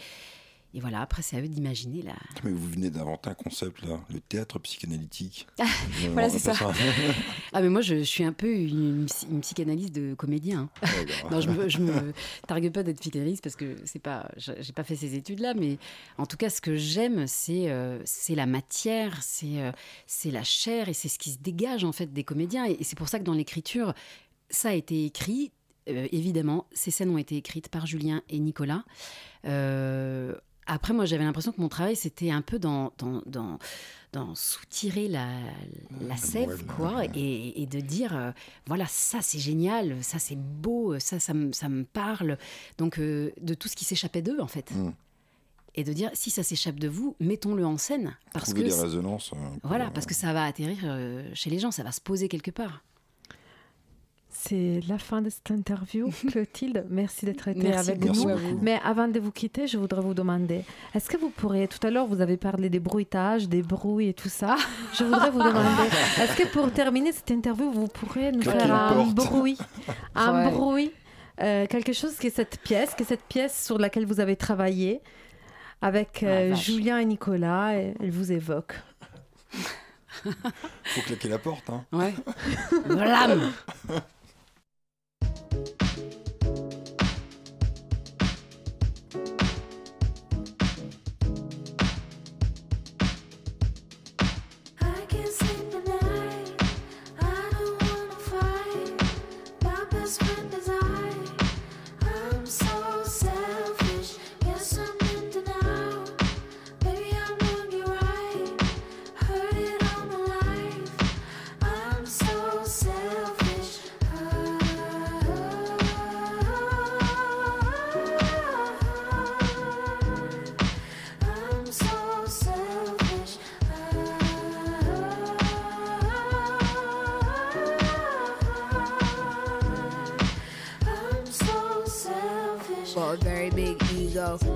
[0.73, 2.13] et voilà, après, c'est à eux d'imaginer la,
[2.43, 5.47] Mais vous venez d'inventer un concept là, le théâtre psychanalytique.
[6.13, 6.53] voilà, c'est ça.
[7.53, 10.69] ah, mais moi, je, je suis un peu une, une psychanalyste de comédien.
[10.81, 10.87] hein.
[11.07, 11.31] D'accord.
[11.31, 12.13] non, je me, je me
[12.47, 15.77] targue pas d'être psychanalyste parce que c'est pas, j'ai j'ai pas fait ces études-là, mais
[16.17, 19.71] en tout cas, ce que j'aime, c'est euh, c'est la matière, c'est euh,
[20.07, 22.65] c'est la chair et c'est ce qui se dégage en fait des comédiens.
[22.65, 23.93] Et, et c'est pour ça que dans l'écriture,
[24.49, 25.51] ça a été écrit.
[25.89, 28.83] euh, évidemment, ces scènes ont été écrites par Julien et Nicolas.
[29.45, 30.35] Euh,
[30.67, 33.57] après, moi, j'avais l'impression que mon travail, c'était un peu dans, dans, dans,
[34.13, 35.27] dans soutirer la,
[36.01, 38.31] la sève, quoi, et, et de dire, euh,
[38.67, 42.37] voilà, ça, c'est génial, ça, c'est beau, ça, ça, me- ça me parle.
[42.77, 44.71] Donc, euh, de tout ce qui s'échappait d'eux, en fait.
[44.71, 44.93] Mm.
[45.75, 48.17] Et de dire, si ça s'échappe de vous, mettons-le en scène.
[48.33, 49.29] Parce Trouver que des résonances.
[49.29, 52.01] peu, Voilà, euh, parce que ça va atterrir euh, chez les gens, ça va se
[52.01, 52.83] poser quelque part.
[54.33, 56.85] C'est la fin de cette interview, Clotilde.
[56.89, 58.59] Merci d'être été Merci avec beaucoup nous.
[58.61, 60.63] Mais avant de vous quitter, je voudrais vous demander,
[60.95, 64.13] est-ce que vous pourriez, tout à l'heure vous avez parlé des bruitages, des bruits et
[64.13, 64.55] tout ça,
[64.97, 65.89] je voudrais vous demander,
[66.21, 69.57] est-ce que pour terminer cette interview, vous pourrez nous Claquer faire un bruit,
[70.15, 70.51] un Ouais.
[70.51, 70.91] bruit,
[71.41, 74.37] euh, quelque chose qui est cette pièce, qui est cette pièce sur laquelle vous avez
[74.37, 75.01] travaillé
[75.81, 76.65] avec euh, Ah, vache.
[76.65, 78.75] Julien et Nicolas, et elle vous évoque.
[80.23, 81.69] Faut claquer la porte.
[81.69, 81.83] Hein.
[81.91, 82.13] Ouais.
[82.87, 83.51] Blam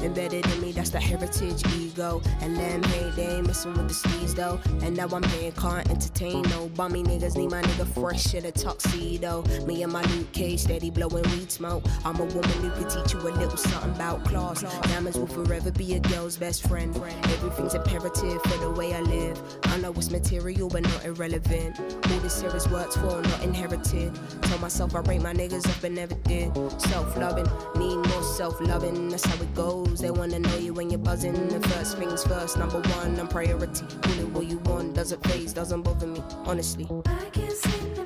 [0.03, 2.21] embedded in me, that's the heritage ego.
[2.45, 4.59] And them hey, they ain't messing with the steez though.
[4.85, 7.35] And now I'm here, can't entertain no bummy niggas.
[7.35, 9.41] Need my nigga fresh in a tuxedo.
[9.65, 11.83] Me and my Luke Cage steady blowing weed smoke.
[12.05, 14.61] I'm a woman who could teach you a little something about class.
[14.83, 16.95] Diamonds will forever be a girl's best friend.
[16.95, 19.41] Everything's imperative for the way I live.
[19.63, 21.79] I know it's material but not irrelevant.
[21.79, 24.13] All this here is worked for, not inherited.
[24.43, 26.53] Told myself I rate my niggas up and never did.
[26.79, 29.09] Self loving, need more self loving.
[29.09, 29.99] That's how it goes.
[29.99, 31.33] They wanna know you when you're buzzing.
[31.47, 33.85] The first things first, number one, I'm priority.
[34.19, 36.85] It what you want, doesn't phase, doesn't bother me, honestly.
[37.05, 38.04] I can't sleep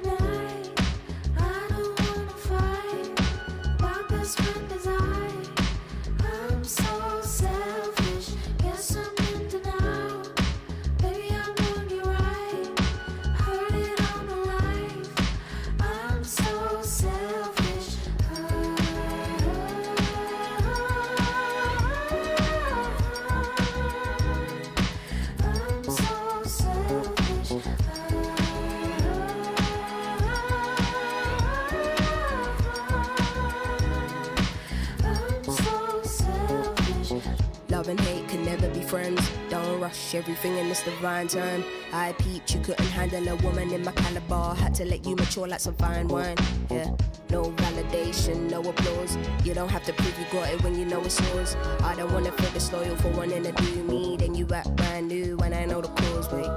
[40.39, 41.63] everything in this turn.
[41.91, 44.55] I peeped, you couldn't handle a woman in my caliber.
[44.55, 46.37] Had to let you mature like some fine wine.
[46.69, 46.95] Yeah,
[47.29, 49.17] no validation, no applause.
[49.43, 51.55] You don't have to prove you got it when you know it's yours.
[51.83, 54.17] I don't wanna feel disloyal for wanting to do me.
[54.17, 56.31] Then you act brand new when I know the cause.
[56.31, 56.49] Wait,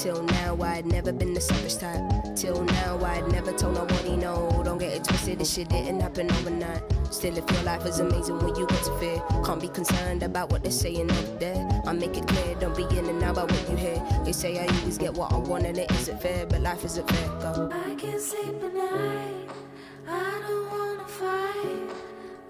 [0.00, 2.00] Till now, I'd never been the selfish type.
[2.34, 4.62] Till now, I'd never told nobody no.
[4.64, 6.82] Don't get it twisted, this shit didn't happen overnight.
[7.10, 10.50] Still, if your life is amazing when you got to fear, can't be concerned about
[10.50, 11.68] what they're saying up there.
[11.84, 14.02] I make it clear, don't be in and out about what you hear.
[14.24, 17.06] They say I always get what I want and it isn't fair, but life isn't
[17.06, 17.28] fair.
[17.38, 17.70] Go.
[17.70, 19.50] I can't sleep at night.
[20.08, 21.90] I don't wanna fight.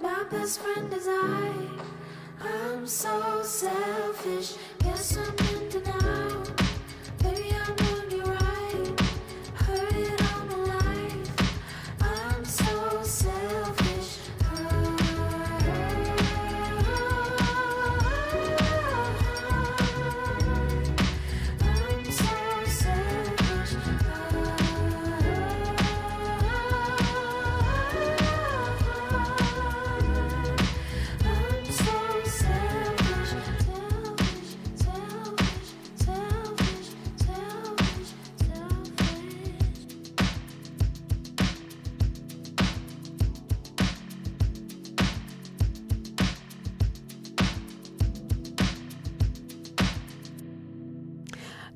[0.01, 1.53] My best friend is I.
[2.43, 4.55] I'm so selfish.
[4.79, 6.70] Guess I'm in denial.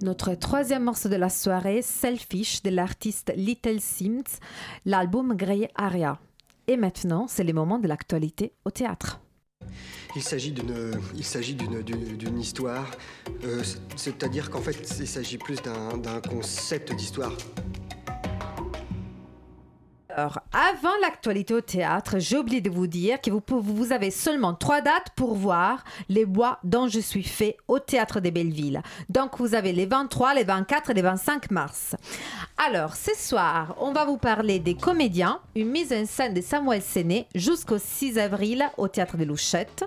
[0.04, 4.38] Notre troisième morceau de la soirée, Selfish, de l'artiste Little Sims,
[4.84, 6.18] l'album Grey Area.
[6.66, 9.22] Et maintenant, c'est le moment de l'actualité au théâtre.
[10.14, 12.90] Il s'agit d'une, histoire,
[13.44, 13.62] euh,
[13.96, 17.32] c'est-à-dire qu'en fait, il s'agit plus d'un concept d'histoire.
[20.56, 24.80] Avant l'actualité au théâtre, j'ai oublié de vous dire que vous, vous avez seulement trois
[24.82, 28.80] dates pour voir les bois dont je suis fait au théâtre des Bellevilles.
[29.08, 31.96] Donc, vous avez les 23, les 24 et les 25 mars.
[32.56, 36.82] Alors, ce soir, on va vous parler des comédiens, une mise en scène de Samuel
[36.82, 39.84] Séné jusqu'au 6 avril au théâtre des Louchettes.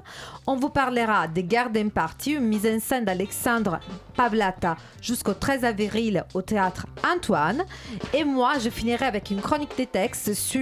[0.47, 3.79] On vous parlera des Garden Party, une mise en scène d'Alexandre
[4.17, 7.63] Pavlata jusqu'au 13 avril au théâtre Antoine.
[8.13, 10.56] Et moi, je finirai avec une chronique des textes sur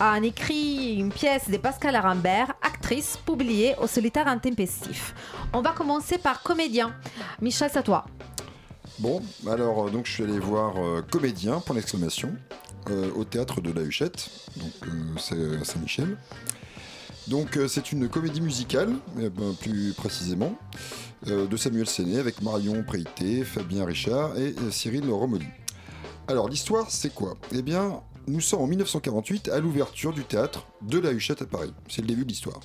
[0.00, 5.14] un écrit, une pièce de Pascal Arambert, actrice, publiée au Solitaire Intempestif.
[5.52, 6.94] On va commencer par comédien.
[7.40, 8.04] Michel, c'est à toi.
[8.98, 12.32] Bon, alors euh, donc je suis allé voir euh, comédien point d'exclamation
[12.88, 14.72] euh, au théâtre de la Huchette, donc
[15.18, 16.16] c'est Saint-Michel.
[17.28, 20.56] Donc c'est une comédie musicale, ben, plus précisément,
[21.26, 25.48] de Samuel Séné avec Marion Préité, Fabien Richard et Cyril Romoli.
[26.28, 27.34] Alors l'histoire c'est quoi?
[27.50, 31.72] Eh bien nous sommes en 1948 à l'ouverture du théâtre de la Huchette à Paris.
[31.88, 32.60] C'est le début de l'histoire.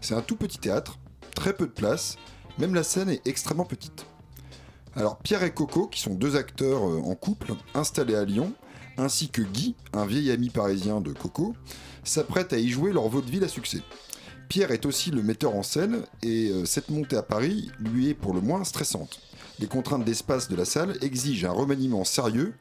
[0.00, 0.98] C'est un tout petit théâtre,
[1.34, 2.16] très peu de place,
[2.58, 4.06] même la scène est extrêmement petite.
[4.94, 8.52] Alors Pierre et Coco, qui sont deux acteurs euh, en couple, installés à Lyon,
[8.98, 11.54] ainsi que Guy, un vieil ami parisien de Coco,
[12.04, 13.82] s'apprêtent à y jouer leur vaudeville à succès.
[14.48, 18.14] Pierre est aussi le metteur en scène et euh, cette montée à Paris lui est
[18.14, 19.20] pour le moins stressante.
[19.58, 22.54] Les contraintes d'espace de la salle exigent un remaniement sérieux,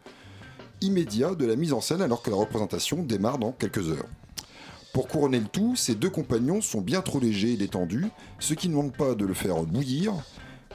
[0.86, 4.08] immédiat de la mise en scène alors que la représentation démarre dans quelques heures.
[4.94, 8.08] Pour couronner le tout, ses deux compagnons sont bien trop légers et détendus,
[8.40, 10.14] ce qui ne manque pas de le faire bouillir,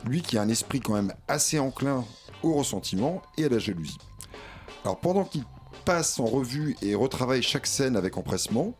[0.04, 2.04] lui qui a un esprit quand même assez enclin
[2.42, 3.98] au ressentiment et à la jalousie.
[4.84, 5.44] Alors pendant qu'il
[5.84, 8.74] passe en revue et retravaille chaque scène avec empressement,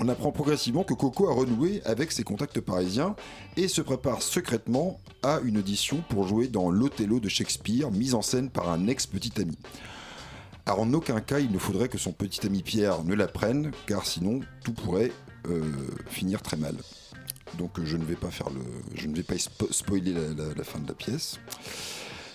[0.00, 3.14] on apprend progressivement que Coco a renoué avec ses contacts parisiens
[3.56, 8.22] et se prépare secrètement à une audition pour jouer dans l'Othello de Shakespeare, mise en
[8.22, 9.56] scène par un ex-petit ami.
[10.66, 14.06] Alors en aucun cas il ne faudrait que son petit ami Pierre ne l'apprenne, car
[14.06, 15.12] sinon tout pourrait
[15.48, 15.62] euh,
[16.08, 16.74] finir très mal.
[17.58, 18.60] Donc je ne vais pas faire le,
[18.94, 21.38] je ne vais pas spo- spoiler la, la- la fin de la pièce.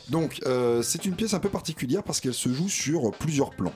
[0.10, 3.74] Donc euh, c'est une pièce un peu particulière parce qu'elle se joue sur plusieurs plans.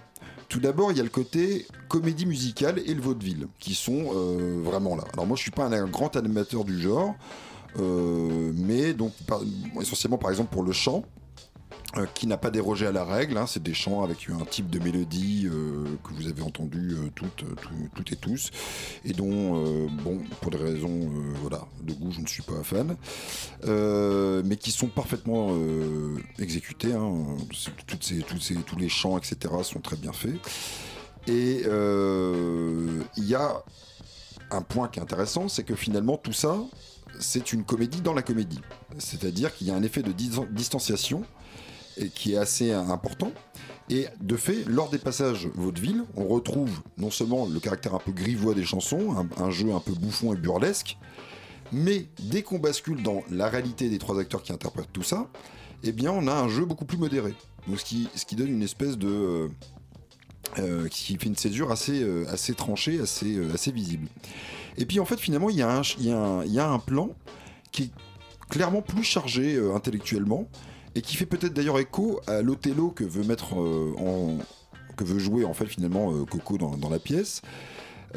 [0.49, 4.61] Tout d'abord, il y a le côté comédie musicale et le vaudeville qui sont euh,
[4.63, 5.03] vraiment là.
[5.13, 7.15] Alors moi, je suis pas un, grand animateur du genre,
[7.79, 9.13] mais donc
[9.81, 11.03] essentiellement par exemple pour le chant,
[11.97, 13.37] euh, qui n'a pas dérogé à la règle.
[13.37, 13.45] hein.
[13.47, 17.35] c'est des chants avec un type de mélodie euh, que vous avez entendu euh, toutes,
[17.61, 18.49] tout- toutes et tous,
[19.05, 21.09] et dont, bon, pour des raisons
[21.41, 22.95] voilà, de goût, je ne suis pas fan,
[24.43, 25.55] mais qui sont parfaitement
[26.39, 26.93] exécutés.
[26.93, 27.25] hein.
[27.87, 30.35] Toutes ces, tous, ces, tous les chants, etc., sont très bien faits.
[31.27, 33.63] Et il y a
[34.51, 36.57] un point qui est intéressant, c'est que finalement tout ça,
[37.19, 38.61] c'est une comédie dans la comédie.
[38.97, 41.23] C'est-à-dire qu'il y a un effet de dis- distanciation
[42.15, 43.31] qui est assez important.
[43.89, 48.11] Et de fait, lors des passages vaudeville, on retrouve non seulement le caractère un peu
[48.11, 50.97] grivois des chansons, un, jeu un peu bouffon et burlesque,
[51.71, 55.27] Mais dès qu'on bascule dans la réalité des trois acteurs qui interprètent tout ça,
[55.83, 57.33] eh bien, on a un jeu beaucoup plus modéré.
[57.67, 57.85] Donc, ce
[58.25, 59.07] qui, donne une espèce de.
[59.07, 59.47] euh,
[60.59, 62.25] euh, qui fait une césure assez, euh,
[62.55, 64.07] tranchée, assez, visible.
[64.77, 67.09] Et puis en fait, finalement, il y, a un plan
[67.71, 67.91] qui est
[68.49, 70.47] clairement plus chargé intellectuellement
[70.95, 73.93] et qui fait peut-être d'ailleurs écho à l'Othello que veut mettre euh,
[75.17, 77.41] jouer en fait finalement euh, Coco dans, la pièce.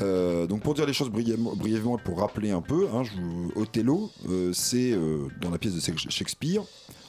[0.01, 3.03] Euh, donc pour dire les choses brièvement, pour rappeler un peu, hein,
[3.55, 4.11] Othello,
[4.53, 4.95] c'est
[5.41, 6.62] dans la pièce de Shakespeare,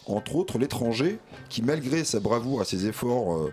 [0.06, 3.50] entre autres l'étranger qui malgré sa bravoure et ses efforts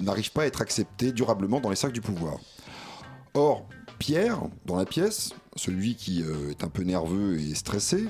[0.00, 2.38] n'arrive pas à être accepté durablement dans les cercles du pouvoir.
[3.34, 3.66] Or,
[3.98, 8.06] Pierre, dans la pièce, celui qui est un peu nerveux et stressé,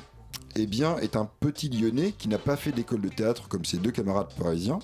[0.57, 3.79] eh bien, est un petit lyonnais qui n'a pas fait d'école de théâtre comme ses
[3.79, 4.79] deux camarades parisiens,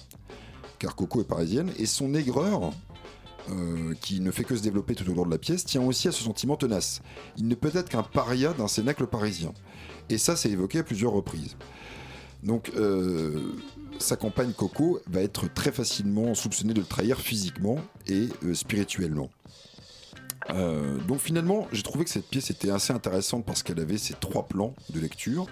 [0.78, 2.72] car Coco est parisienne, et son aigreur,
[3.50, 6.08] euh, qui ne fait que se développer tout au long de la pièce, tient aussi
[6.08, 7.02] à ce sentiment tenace.
[7.36, 9.52] Il ne peut être qu'un paria d'un cénacle parisien.
[10.08, 11.56] Et ça, c'est évoqué à plusieurs reprises.
[12.42, 13.52] Donc, euh,
[13.98, 19.30] sa compagne Coco va être très facilement soupçonnée de le trahir physiquement et euh, spirituellement.
[20.54, 24.14] Euh, donc finalement, j'ai trouvé que cette pièce était assez intéressante parce qu'elle avait ces
[24.14, 25.46] trois plans de lecture.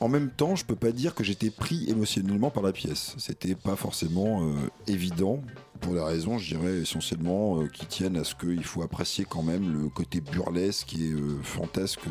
[0.00, 3.14] En même temps, je peux pas dire que j'étais pris émotionnellement par la pièce.
[3.18, 4.54] C'était pas forcément euh,
[4.86, 5.42] évident
[5.80, 9.42] pour des raisons, je dirais essentiellement euh, qui tiennent à ce qu'il faut apprécier quand
[9.42, 12.02] même le côté burlesque et fantasque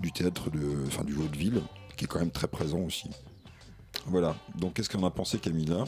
[0.00, 1.62] du, théâtre de, enfin du vaudeville,
[1.96, 3.10] qui est quand même très présent aussi.
[4.06, 4.36] Voilà.
[4.56, 5.84] Donc qu'est-ce qu'en a pensé Camilla?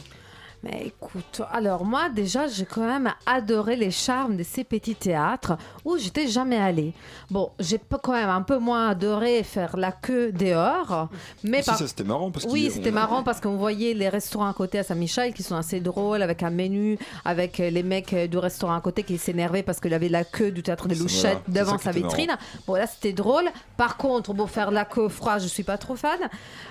[0.63, 5.53] Mais écoute, alors moi déjà j'ai quand même adoré les charmes de ces petits théâtres
[5.83, 6.93] où j'étais jamais allée.
[7.31, 11.09] Bon, j'ai quand même un peu moins adoré faire la queue dehors,
[11.43, 14.07] mais Si, par- ça c'était marrant parce oui, c'était on- marrant parce qu'on voyait les
[14.07, 17.81] restaurants à côté à Saint-Michel qui sont assez drôles avec un menu, avec euh, les
[17.81, 20.87] mecs euh, du restaurant à côté qui s'énervaient parce qu'il avait la queue du théâtre
[20.87, 22.27] des Louchettes voilà, devant sa vitrine.
[22.27, 22.39] marrant.
[22.67, 23.45] Bon, là c'était drôle.
[23.77, 26.19] Par contre, bon, faire la queue froide, je suis pas trop fan.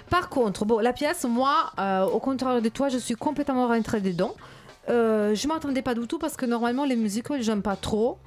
[0.09, 4.01] Par contre, bon, la pièce, moi, euh, au contraire de toi, je suis complètement rentrée
[4.01, 4.35] dedans.
[4.89, 8.19] Euh, je m'attendais pas du tout parce que normalement les musicals j'aime pas trop.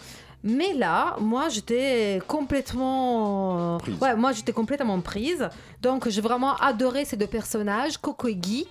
[0.45, 3.77] Mais là, moi, j'étais complètement.
[3.77, 3.95] Prise.
[4.01, 5.47] Ouais, moi, j'étais complètement prise.
[5.81, 8.67] Donc, j'ai vraiment adoré ces deux personnages, Coco et Guy.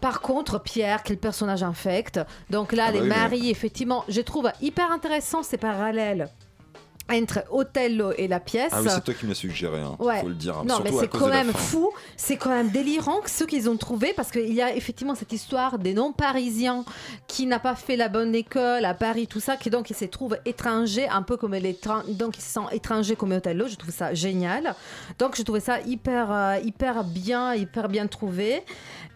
[0.00, 2.18] Par contre, Pierre, quel personnage infect.
[2.50, 6.28] Donc là, Ah bah les oui, mais- maris, effectivement, je trouve hyper intéressant ces parallèles
[7.10, 8.70] entre Othello et la pièce.
[8.72, 10.20] Ah oui, c'est toi qui me l'as suggéré, hein, Ouais.
[10.20, 10.58] faut le dire.
[10.58, 13.68] hein, Non, surtout mais c'est quand même fou, c'est quand même délirant que ce qu'ils
[13.68, 16.84] ont trouvé parce qu'il y a effectivement cette histoire des non-parisiens
[17.26, 20.04] qui n'a pas fait la bonne école à Paris, tout ça, qui donc il se
[20.06, 21.78] trouve étranger, un peu comme les
[22.08, 23.66] donc ils se sent étrangers comme Othello.
[23.66, 24.74] Je trouve ça génial.
[25.18, 28.62] Donc je trouvais ça hyper euh, hyper bien, hyper bien trouvé.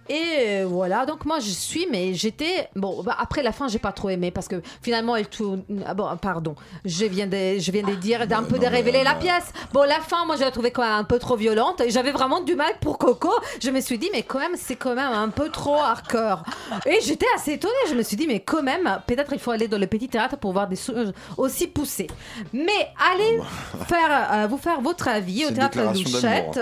[0.09, 2.69] Et euh, voilà, donc moi je suis, mais j'étais.
[2.77, 5.63] Bon, bah, après la fin, j'ai pas trop aimé parce que finalement elle tourne.
[5.85, 6.55] Ah bon, pardon,
[6.85, 9.53] je viens de, je viens de dire d'un peu de révéler la pièce.
[9.73, 11.81] Bon, la fin, moi je la trouvais quand même un peu trop violente.
[11.81, 13.31] et J'avais vraiment du mal pour Coco.
[13.61, 16.43] Je me suis dit, mais quand même, c'est quand même un peu trop hardcore.
[16.87, 17.75] Et j'étais assez étonnée.
[17.89, 20.37] Je me suis dit, mais quand même, peut-être il faut aller dans le petit théâtre
[20.37, 22.09] pour voir des choses aussi poussées.
[22.53, 23.41] Mais allez
[23.87, 26.61] faire, euh, vous faire votre avis au théâtre Louchette.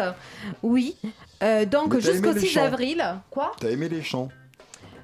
[0.62, 0.96] Oui.
[1.44, 3.04] Euh, donc jusqu'au les 6 chants avril.
[3.30, 3.52] Quoi?
[3.60, 4.28] T'as aimé les chants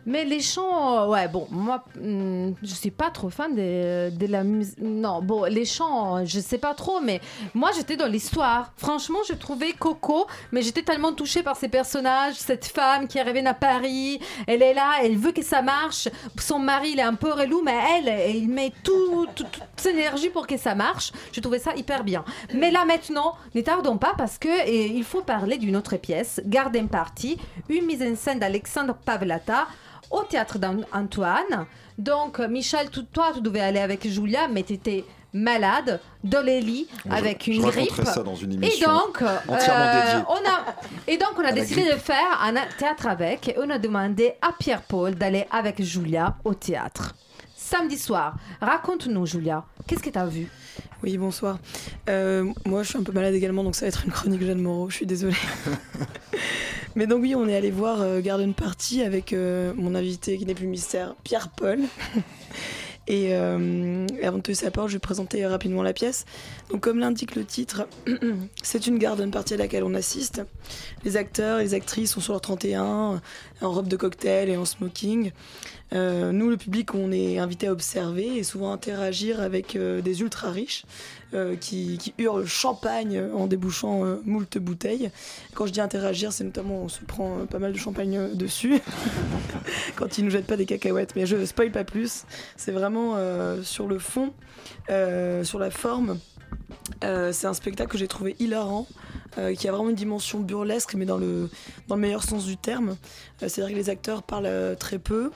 [0.07, 4.27] mais les chants, euh, ouais, bon, moi, hum, je suis pas trop fan de, de
[4.27, 4.79] la musique.
[4.81, 7.21] Non, bon, les chants, je sais pas trop, mais
[7.55, 8.73] moi, j'étais dans l'histoire.
[8.77, 13.45] Franchement, je trouvais Coco, mais j'étais tellement touchée par ces personnages, cette femme qui arrivée
[13.47, 16.09] à Paris, elle est là, elle veut que ça marche.
[16.39, 19.89] Son mari, il est un peu relou, mais elle, il met tout, tout- toute son
[19.91, 21.13] énergie pour que ça marche.
[21.33, 22.25] Je trouvais ça hyper bien.
[22.55, 26.89] Mais là, maintenant, ne tardons pas parce que il faut parler d'une autre pièce, Garden
[26.89, 27.37] Party,
[27.69, 29.67] une mise en scène d'Alexandre Pavlata
[30.11, 31.67] au théâtre d'Antoine.
[31.99, 36.45] Donc, euh, Michel, tout- toi, tu devais aller avec Julia, mais tu étais malade, dans
[36.45, 37.91] les lits, Je- avec je une grippe.
[37.91, 40.65] raconterai ça dans une Et émission donc, euh, on a,
[41.07, 41.95] et donc, on a décidé grippe.
[41.95, 46.55] de faire un théâtre avec, et on a demandé à Pierre-Paul d'aller avec Julia au
[46.55, 47.15] théâtre.
[47.55, 50.51] Samedi soir, raconte-nous, Julia, qu'est-ce que tu as vu?
[51.03, 51.59] Oui, bonsoir.
[52.11, 54.61] Euh, moi, je suis un peu malade également, donc ça va être une chronique Jeanne
[54.61, 55.35] Moreau, je suis désolée.
[56.95, 60.45] Mais donc oui, on est allé voir euh, Garden Party avec euh, mon invité qui
[60.45, 61.81] n'est plus mystère, Pierre-Paul.
[63.07, 66.27] Et, euh, et avant de te laisser la parole, je vais présenter rapidement la pièce.
[66.71, 67.89] Donc comme l'indique le titre,
[68.63, 70.43] c'est une garden party à laquelle on assiste.
[71.03, 73.21] Les acteurs et les actrices sont sur leur 31,
[73.63, 75.33] en robe de cocktail et en smoking.
[75.93, 80.21] Euh, nous, le public, on est invité à observer et souvent interagir avec euh, des
[80.21, 80.85] ultra riches
[81.35, 85.11] euh, qui, hurlent champagne en débouchant moult bouteilles.
[85.55, 88.81] Quand je dis interagir, c'est notamment on se prend pas mal de champagne dessus
[89.97, 91.15] quand ils nous jettent pas des cacahuètes.
[91.17, 92.25] Mais je spoil pas plus.
[92.57, 93.17] C'est vraiment
[93.63, 94.33] sur le fond,
[94.89, 96.19] sur la forme.
[97.03, 98.87] C'est un spectacle que j'ai trouvé hilarant,
[99.57, 101.49] qui a vraiment une dimension burlesque, mais dans le,
[101.89, 102.97] dans le meilleur sens du terme.
[103.39, 105.31] C'est-à-dire que les acteurs parlent très peu.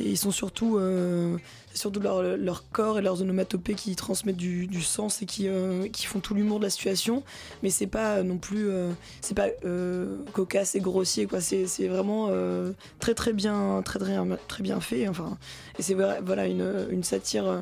[0.00, 1.36] Ils sont surtout, euh,
[1.72, 6.20] surtout leur, corps et leurs onomatopées qui transmettent du, sens et qui, euh, qui font
[6.20, 7.22] tout l'humour de la situation.
[7.62, 8.90] Mais c'est pas non plus, euh,
[9.20, 11.40] c'est pas euh, cocasse et grossier quoi.
[11.40, 14.16] C'est vraiment euh, très très bien, très très
[14.48, 15.08] très bien fait.
[15.08, 15.38] Enfin,
[15.78, 17.46] et c'est voilà une, une satire.
[17.46, 17.60] euh,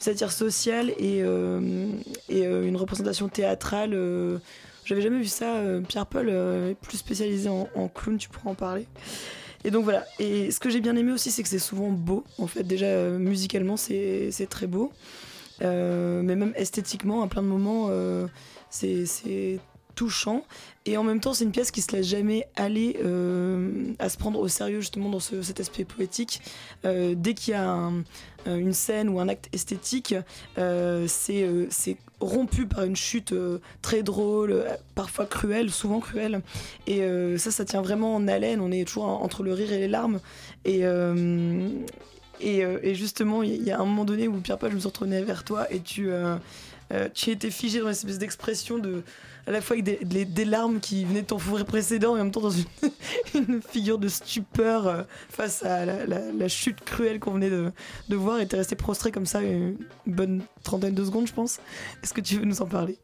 [0.00, 1.86] une satire sociale et, euh,
[2.30, 3.90] et euh, une représentation théâtrale.
[3.92, 4.38] euh,
[4.86, 5.56] J'avais jamais vu ça.
[5.56, 8.86] euh, Pierre Paul euh, est plus spécialisé en, en clown, tu pourras en parler.
[9.64, 10.04] Et donc voilà.
[10.18, 12.24] Et ce que j'ai bien aimé aussi, c'est que c'est souvent beau.
[12.38, 14.92] En fait, déjà euh, musicalement, c'est très beau.
[15.62, 18.26] Euh, mais même esthétiquement, à plein de moments, euh,
[18.70, 19.60] c'est
[20.00, 20.44] touchant.
[20.86, 24.16] Et en même temps, c'est une pièce qui se laisse jamais aller euh, à se
[24.16, 26.40] prendre au sérieux, justement, dans ce- cet aspect poétique.
[26.86, 27.90] Euh, dès qu'il y a
[28.46, 30.14] euh, une scène ou un acte esthétique,
[30.56, 33.34] euh, c'est rompu par une chute
[33.82, 36.40] très drôle, parfois cruelle, souvent cruelle.
[36.86, 37.02] Et
[37.36, 38.60] ça, ça tient vraiment en haleine.
[38.60, 40.20] On est toujours en- entre le rire et les larmes.
[40.64, 40.80] Et.
[42.40, 45.22] et, justement, il y a un moment donné où Pierre Paul, je me suis retournée
[45.22, 46.08] vers toi et tu,
[47.14, 49.02] tu étais figé dans une espèce d'expression de,
[49.46, 52.32] à la fois avec des, larmes qui venaient de ton fourré précédent et en même
[52.32, 57.50] temps dans une, figure de stupeur euh, face à la, la- chute cruelle qu'on venait
[57.50, 57.72] de,
[58.16, 59.76] voir et t'es resté prostré comme ça une
[60.06, 61.60] bonne trentaine de secondes, je pense.
[62.02, 62.98] Est-ce que tu veux nous en parler?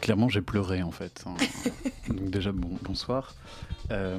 [0.00, 1.24] Clairement, j'ai pleuré en fait.
[1.26, 1.34] hein.
[2.08, 3.34] Donc déjà, bon, bonsoir.
[3.90, 4.18] Euh,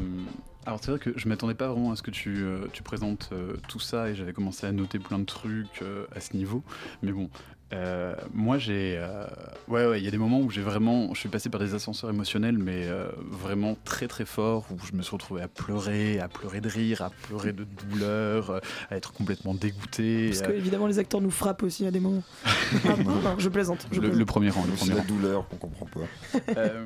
[0.66, 3.30] alors c'est vrai que je m'attendais pas vraiment à ce que tu, euh, présentes
[3.70, 5.82] tout ça et j'avais commencé à noter plein de trucs
[6.14, 6.62] à ce niveau.
[7.02, 7.30] Mais bon,
[7.74, 8.96] euh, moi j'ai...
[8.98, 9.26] euh,
[9.68, 11.14] ouais, ouais, il y a des moments où j'ai vraiment...
[11.14, 14.96] Je suis passé par des ascenseurs émotionnels, mais euh, vraiment très très forts, où je
[14.96, 19.14] me suis retrouvé à pleurer, à pleurer de rire, à pleurer de douleur, à être
[19.14, 20.28] complètement dégoûté.
[20.30, 22.24] Parce que euh, évidemment les acteurs nous frappent aussi à des moments.
[22.86, 23.86] Ah, non, non, je plaisante.
[23.92, 24.20] je le, plaisante.
[24.20, 25.08] le premier rang, le la rang.
[25.08, 26.40] douleur qu'on comprend pas.
[26.58, 26.86] Euh,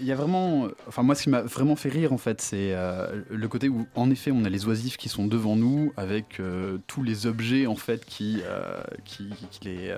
[0.00, 2.74] Il y a vraiment, enfin moi ce qui m'a vraiment fait rire en fait, c'est
[2.74, 6.38] euh, le côté où en effet on a les oisifs qui sont devant nous avec
[6.38, 9.94] euh, tous les objets en fait qui, euh, qui, qui les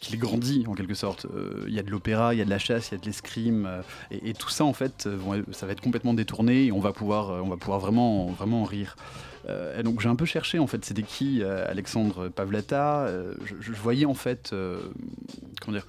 [0.00, 1.26] qui les grandit en quelque sorte.
[1.26, 3.00] Euh, Il y a de l'opéra, il y a de la chasse, il y a
[3.00, 5.08] de l'escrime, euh, et, tout ça en fait,
[5.52, 8.62] ça va être complètement détourné et on va pouvoir, euh, on va pouvoir vraiment, vraiment
[8.62, 8.96] en rire.
[9.76, 13.08] Et donc j'ai un peu cherché en fait, c'était qui Alexandre Pavlata.
[13.44, 14.54] je, je voyais en fait,
[15.60, 15.86] comment dire,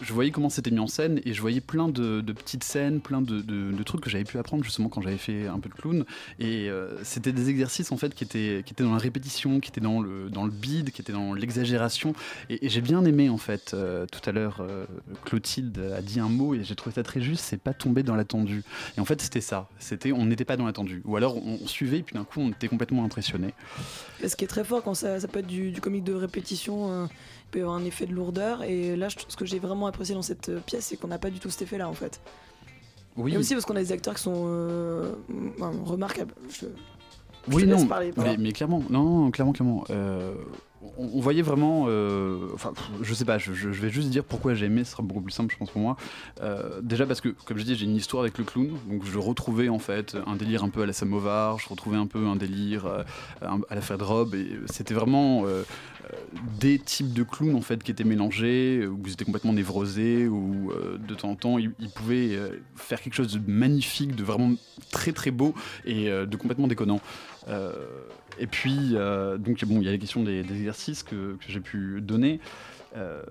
[0.00, 3.20] je voyais comment c'était mis en scène et je voyais plein de, petites scènes, plein
[3.20, 6.04] de, trucs que j'avais pu apprendre justement quand j'avais fait un peu de clown.
[6.38, 10.00] Et euh, c'était des exercices en fait qui étaient, dans la répétition, qui étaient dans
[10.00, 12.14] le, dans le bide, qui étaient dans l'exagération.
[12.48, 13.72] Et, j'ai bien aimé en fait.
[13.74, 14.86] euh, tout à l'heure, euh,
[15.24, 17.44] Clotilde a dit un mot et j'ai trouvé ça très juste.
[17.44, 18.62] C'est pas tomber dans l'attendu.
[18.96, 19.68] Et en fait, c'était ça.
[19.78, 21.02] C'était on n'était pas dans l'attendu.
[21.04, 23.54] Ou alors on, suivait et puis d'un coup on était complètement impressionné.
[24.26, 27.39] Ce qui est très fort quand ça, ça peut être du, comique de répétition, il
[27.50, 28.62] peut y avoir un effet de lourdeur.
[28.62, 31.18] Et là, je, ce que j'ai vraiment apprécié dans cette euh, pièce, c'est qu'on n'a
[31.18, 32.20] pas du tout cet effet-là en fait.
[33.16, 33.34] Oui.
[33.34, 35.12] Et aussi parce qu'on a des acteurs qui sont euh,
[35.84, 36.32] remarquables.
[36.48, 36.66] Je,
[37.48, 39.84] je Oui, non, parler, mais, mais clairement, non, non, clairement, clairement.
[39.90, 40.34] euh,
[40.96, 42.72] on, voyait vraiment, euh, enfin,
[43.02, 45.52] je sais pas, je, vais juste dire pourquoi j'ai aimé, ce sera beaucoup plus simple,
[45.52, 45.96] je pense pour moi.
[46.40, 49.18] Euh, déjà parce que, comme je dis, j'ai une histoire avec le clown, donc je
[49.18, 52.36] retrouvais en fait un délire un peu à la Samovar, je retrouvais un peu un
[52.36, 53.02] délire euh,
[53.42, 55.44] à la Fred Rob, et c'était vraiment
[56.58, 60.72] des types de clowns en fait qui étaient mélangés, où ils étaient complètement névrosés, où
[60.98, 62.38] de temps en temps ils, pouvaient
[62.76, 64.54] faire quelque chose de magnifique, de vraiment
[64.90, 65.54] très très beau
[65.84, 67.00] et de complètement déconnant.
[68.38, 72.00] Et puis, euh, donc bon, il y a la question des, exercices que, j'ai pu
[72.00, 72.40] donner.
[72.96, 73.22] Euh,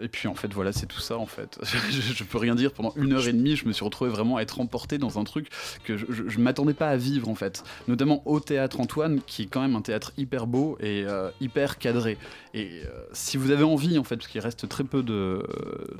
[0.00, 1.58] et puis en fait voilà c'est tout ça en fait.
[1.90, 2.72] Je, peux rien dire.
[2.72, 5.24] Pendant une heure et demie je me suis retrouvé vraiment à être emporté dans un
[5.24, 5.48] truc
[5.84, 7.64] que je, je, je m'attendais pas à vivre en fait.
[7.86, 11.78] Notamment au théâtre Antoine qui est quand même un théâtre hyper beau et euh, hyper
[11.78, 12.16] cadré
[12.54, 15.42] et euh, si vous avez envie en fait parce qu'il reste très peu de euh,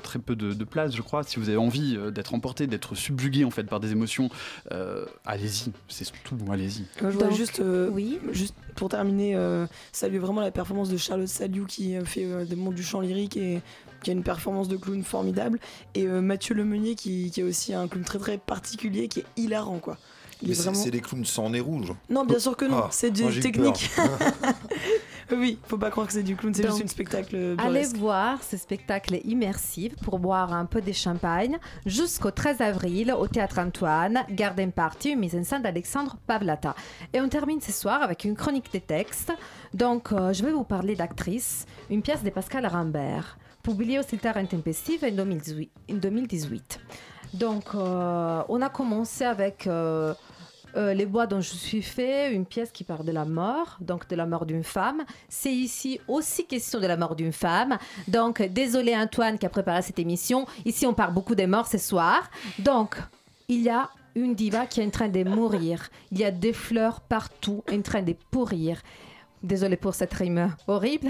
[0.03, 2.95] très peu de, de place je crois si vous avez envie euh, d'être emporté d'être
[2.95, 4.29] subjugué en fait par des émotions
[4.71, 7.91] euh, allez-y c'est tout allez-y Moi, je voudrais Donc, juste, euh,
[8.31, 12.55] juste pour terminer, euh, saluer vraiment la performance de Charlotte Saliou qui fait euh, des
[12.55, 13.61] mondes du chant lyrique et
[14.03, 15.59] qui a une performance de clown formidable.
[15.95, 19.25] Et euh, Mathieu Lemeunier qui, qui est aussi un clown très très particulier qui est
[19.37, 19.97] hilarant quoi.
[20.41, 20.83] Il Mais est c'est vraiment...
[20.83, 21.93] c'est des clowns sans nez rouge.
[22.09, 23.31] Non, bien sûr que non, Ah, c'est du moi,
[25.31, 27.97] oui, faut pas croire que c'est du clown, c'est juste un spectacle Allez burlesque.
[27.97, 33.59] voir ce spectacle immersif pour boire un peu de champagne jusqu'au 13 avril au Théâtre
[33.59, 36.75] Antoine, Garden Party, une mise en scène d'Alexandre Pavlata.
[37.13, 39.31] Et on termine ce soir avec une chronique des textes.
[39.73, 44.37] Donc, euh, je vais vous parler d'Actrice, une pièce de Pascal Rambert, publiée au Siltar
[44.37, 45.71] Intempestive en 2018.
[45.91, 46.79] en 2018.
[47.33, 50.13] Donc, euh, on a commencé avec euh,
[50.75, 54.07] euh, Les bois dont je suis fait, une pièce qui parle de la mort, donc
[54.07, 55.03] de la mort d'une femme.
[55.29, 57.77] C'est ici aussi question de la mort d'une femme.
[58.07, 60.45] Donc, désolé Antoine qui a préparé cette émission.
[60.65, 62.29] Ici, on parle beaucoup des morts ce soir.
[62.59, 62.97] Donc,
[63.47, 65.89] il y a une diva qui est en train de mourir.
[66.11, 68.81] Il y a des fleurs partout en train de pourrir.
[69.43, 71.09] Désolée pour cette rime horrible.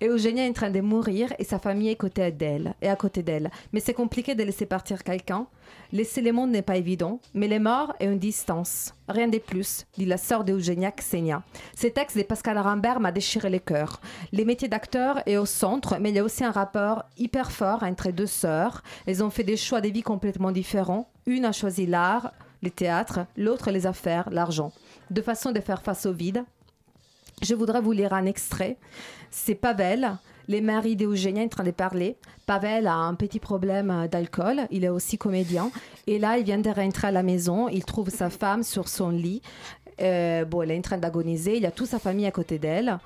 [0.00, 2.74] Et Eugénia est en train de mourir et sa famille est à côté d'elle.
[2.80, 3.50] Et à côté d'elle.
[3.74, 5.46] Mais c'est compliqué de laisser partir quelqu'un.
[5.92, 8.94] Laisser le monde n'est pas évident, mais les morts est une distance.
[9.06, 11.42] Rien de plus, dit la sœur d'Eugénia Xenia.
[11.76, 14.00] Ce texte de Pascal Rambert m'a déchiré le cœur.
[14.32, 17.82] Les métiers d'acteur est au centre, mais il y a aussi un rapport hyper fort
[17.82, 18.82] entre deux sœurs.
[19.06, 21.10] Elles ont fait des choix de vie complètement différents.
[21.26, 22.32] Une a choisi l'art,
[22.62, 24.72] le théâtre, l'autre les affaires, l'argent.
[25.10, 26.44] De façon de faire face au vide,
[27.42, 28.76] je voudrais vous lire un extrait.
[29.30, 30.16] C'est Pavel,
[30.48, 32.16] les maris d'Eugénia en train de parler.
[32.46, 35.70] Pavel a un petit problème euh, d'alcool, il est aussi comédien.
[36.06, 39.10] Et là, il vient de rentrer à la maison, il trouve sa femme sur son
[39.10, 39.42] lit.
[40.00, 42.58] Euh, bon, elle est en train d'agoniser, il y a toute sa famille à côté
[42.58, 42.98] d'elle.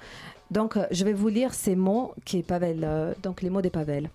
[0.51, 3.69] Donc, euh, je vais vous lire ces mots qui est Pavel, donc les mots de
[3.69, 4.09] Pavel.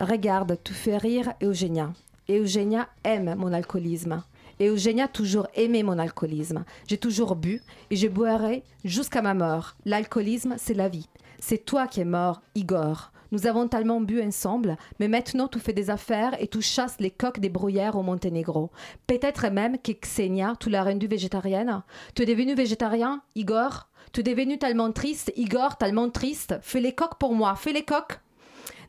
[0.00, 1.92] Regarde, tu fais rire Eugénia.
[2.28, 4.22] Eugénia aime mon alcoolisme.
[4.60, 6.64] Et Eugénia a toujours aimé mon alcoolisme.
[6.86, 9.76] J'ai toujours bu et je boirai jusqu'à ma mort.
[9.84, 11.08] L'alcoolisme, c'est la vie.
[11.38, 13.12] C'est toi qui es mort, Igor.
[13.30, 17.10] Nous avons tellement bu ensemble, mais maintenant tu fais des affaires et tu chasses les
[17.10, 18.70] coques des bruyères au Monténégro.
[19.06, 21.82] Peut-être même que Xenia, tu l'as rendue végétarienne.
[22.14, 23.88] Tu es devenu végétarien, Igor?
[24.12, 26.54] Tu es devenu tellement triste, Igor, tellement triste.
[26.62, 28.18] Fais les coques pour moi, fais les coques.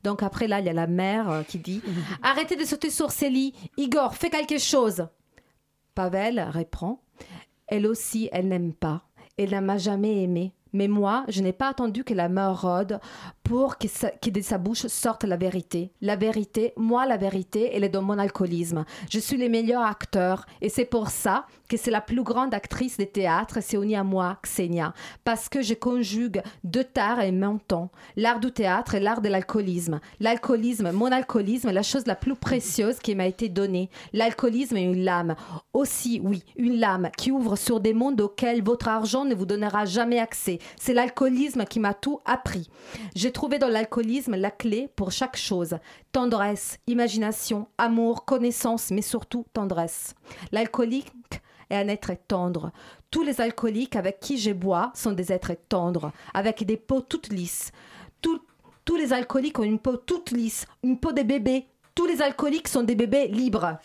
[0.06, 1.82] Donc après là, il y a la mère euh, qui dit
[2.24, 3.54] Arrêtez de sauter sur ces lits.
[3.76, 5.06] Igor, fais quelque chose.
[6.00, 7.00] Pavel répond
[7.68, 9.04] Elle aussi, elle n'aime pas.
[9.38, 10.54] Elle ne m'a jamais aimé.
[10.72, 13.02] Mais moi, je n'ai pas attendu que la mort rôde
[13.50, 15.92] pour que, de sa bouche sorte la vérité.
[16.02, 18.86] La vérité, moi, la vérité, elle est dans mon alcoolisme.
[19.10, 22.98] Je suis le meilleur acteur et c'est pour ça que c'est la plus grande actrice
[22.98, 24.94] de théâtre, c'est unie à moi, Xenia.
[25.24, 27.90] Parce que je conjugue deux tares et mon temps.
[28.16, 30.00] L'art du théâtre et l'art de l'alcoolisme.
[30.20, 33.90] L'alcoolisme, mon alcoolisme est la chose la plus précieuse qui m'a été donnée.
[34.14, 35.36] L'alcoolisme est une lame.
[35.74, 39.86] Aussi, oui, une lame qui ouvre sur des mondes auxquels votre argent ne vous donnera
[39.86, 40.60] jamais accès.
[40.80, 42.70] C'est l'alcoolisme qui m'a tout appris.
[43.16, 45.78] J'ai trouvé dans l'alcoolisme la clé pour chaque chose.
[46.12, 50.14] Tendresse, imagination, amour, connaissance, mais surtout tendresse.
[50.52, 51.14] L'alcoolique
[51.70, 52.74] est un être tendre.
[53.10, 57.30] Tous les alcooliques avec qui je bois sont des êtres tendres, avec des peaux toutes
[57.30, 57.72] lisses.
[58.22, 58.42] Tous-
[58.98, 61.68] les alcooliques ont une peau toute lisse, une peau de bébé.
[61.96, 63.78] Tous les alcooliques sont des bébés libres.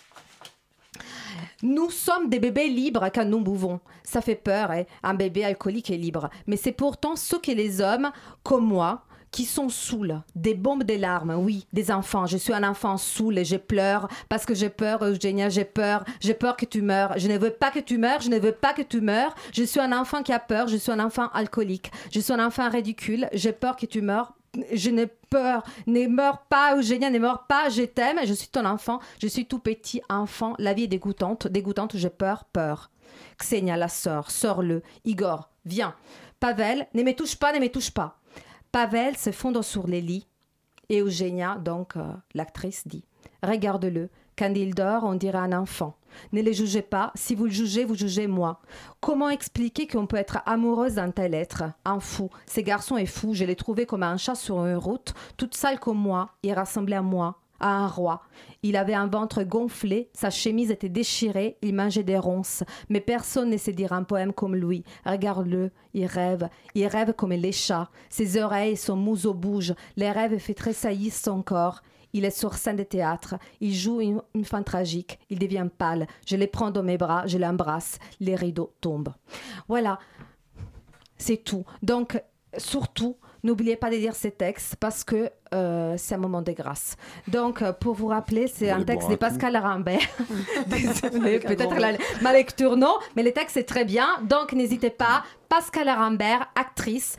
[1.63, 3.79] Nous sommes des bébés libres quand nous buvons.
[4.03, 6.29] Ça fait peur, hein, un bébé alcoolique est libre.
[6.49, 8.11] Mais c'est pourtant ce que les hommes,
[8.43, 12.24] comme moi, qui sont saouls, des bombes des larmes, oui, des enfants.
[12.24, 16.05] Je suis un enfant saoul et je pleure parce que j'ai peur, Eugénia, j'ai peur,
[16.20, 17.18] j'ai peur que tu meurs.
[17.18, 19.35] Je ne veux pas que tu meurs, je ne veux pas que tu meurs.
[19.53, 22.47] Je suis un enfant qui a peur, je suis un enfant alcoolique, je suis un
[22.47, 24.35] enfant ridicule, j'ai peur que tu meurs.
[24.72, 28.64] Je n'ai peur, ne meurs pas, Eugénia, ne meurs pas, je t'aime, je suis ton
[28.64, 32.93] enfant, je suis tout petit enfant, la vie est dégoûtante, dégoûtante, j'ai peur, peur.
[33.41, 34.82] Xenia, la sœur, sors-le.
[35.05, 35.97] Igor, viens.
[36.39, 38.20] Pavel, ne me touche pas, ne me touche pas.
[38.75, 40.27] Pavel se fondre sur les lits.
[40.89, 43.05] Et Eugénia, donc euh, l'actrice, dit
[43.41, 44.11] Regarde-le.
[44.37, 45.97] Quand il dort, on dirait un enfant.
[46.33, 47.12] Ne le jugez pas.
[47.14, 48.59] Si vous le jugez, vous jugez moi.
[48.99, 51.62] Comment expliquer qu'on peut être amoureuse d'un tel être?
[51.85, 52.31] Un fou.
[52.49, 53.33] Ce garçon est fou.
[53.33, 56.31] Je l'ai trouvé comme un chat sur une route, toute sale comme moi.
[56.43, 58.23] Il ressemblait à moi, à un roi.
[58.63, 62.63] Il avait un ventre gonflé, sa chemise était déchirée, il mangeait des ronces.
[62.89, 64.85] Mais personne ne sait dire un poème comme lui.
[65.05, 66.49] Regarde-le, il rêve.
[66.75, 67.91] Il rêve comme les chats.
[68.09, 69.75] Ses oreilles, son museau bouge.
[69.97, 71.83] Les rêves fait tressaillir son corps.
[72.13, 73.35] Il est sur scène de théâtre.
[73.61, 75.19] Il joue une, une fin tragique.
[75.31, 76.07] Il devient pâle.
[76.27, 77.99] Je le prends dans mes bras, je l'embrasse.
[78.21, 79.13] Les rideaux tombent.
[79.69, 79.99] Voilà.
[81.19, 81.65] C'est tout.
[81.83, 82.23] Donc,
[82.57, 86.97] surtout, n'oubliez pas de lire ces textes parce que euh, c'est un moment de grâce.
[87.28, 89.14] Donc, euh, pour vous rappeler, c'est un texte de.
[89.14, 90.01] Pascal Rambert.
[90.66, 91.92] Désolée, peut-être la-
[92.22, 94.09] ma lecture non, mais le texte est très bien.
[94.22, 95.22] Donc, n'hésitez pas.
[95.49, 97.16] Pascal Rambert, actrice,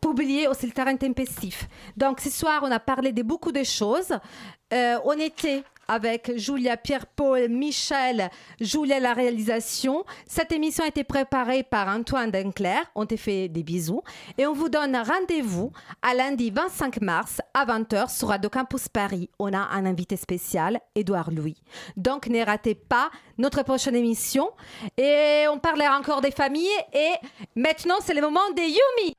[0.00, 1.66] publié au C'est le terrain tempestif.
[1.96, 4.12] Donc, ce soir, on a parlé de beaucoup de choses.
[4.74, 8.30] Euh, on était avec Julia, Pierre-Paul, Michel,
[8.60, 10.04] Julia la réalisation.
[10.26, 12.78] Cette émission a été préparée par Antoine Dencler.
[12.94, 14.02] On te fait des bisous.
[14.36, 15.72] Et on vous donne rendez-vous
[16.02, 19.30] à lundi 25 mars à 20h sur Radio Campus Paris.
[19.38, 21.56] On a un invité spécial, Édouard Louis.
[21.96, 24.50] Donc ne ratez pas notre prochaine émission.
[24.96, 26.66] Et on parlera encore des familles.
[26.92, 27.12] Et
[27.56, 29.16] maintenant, c'est le moment des Yumi.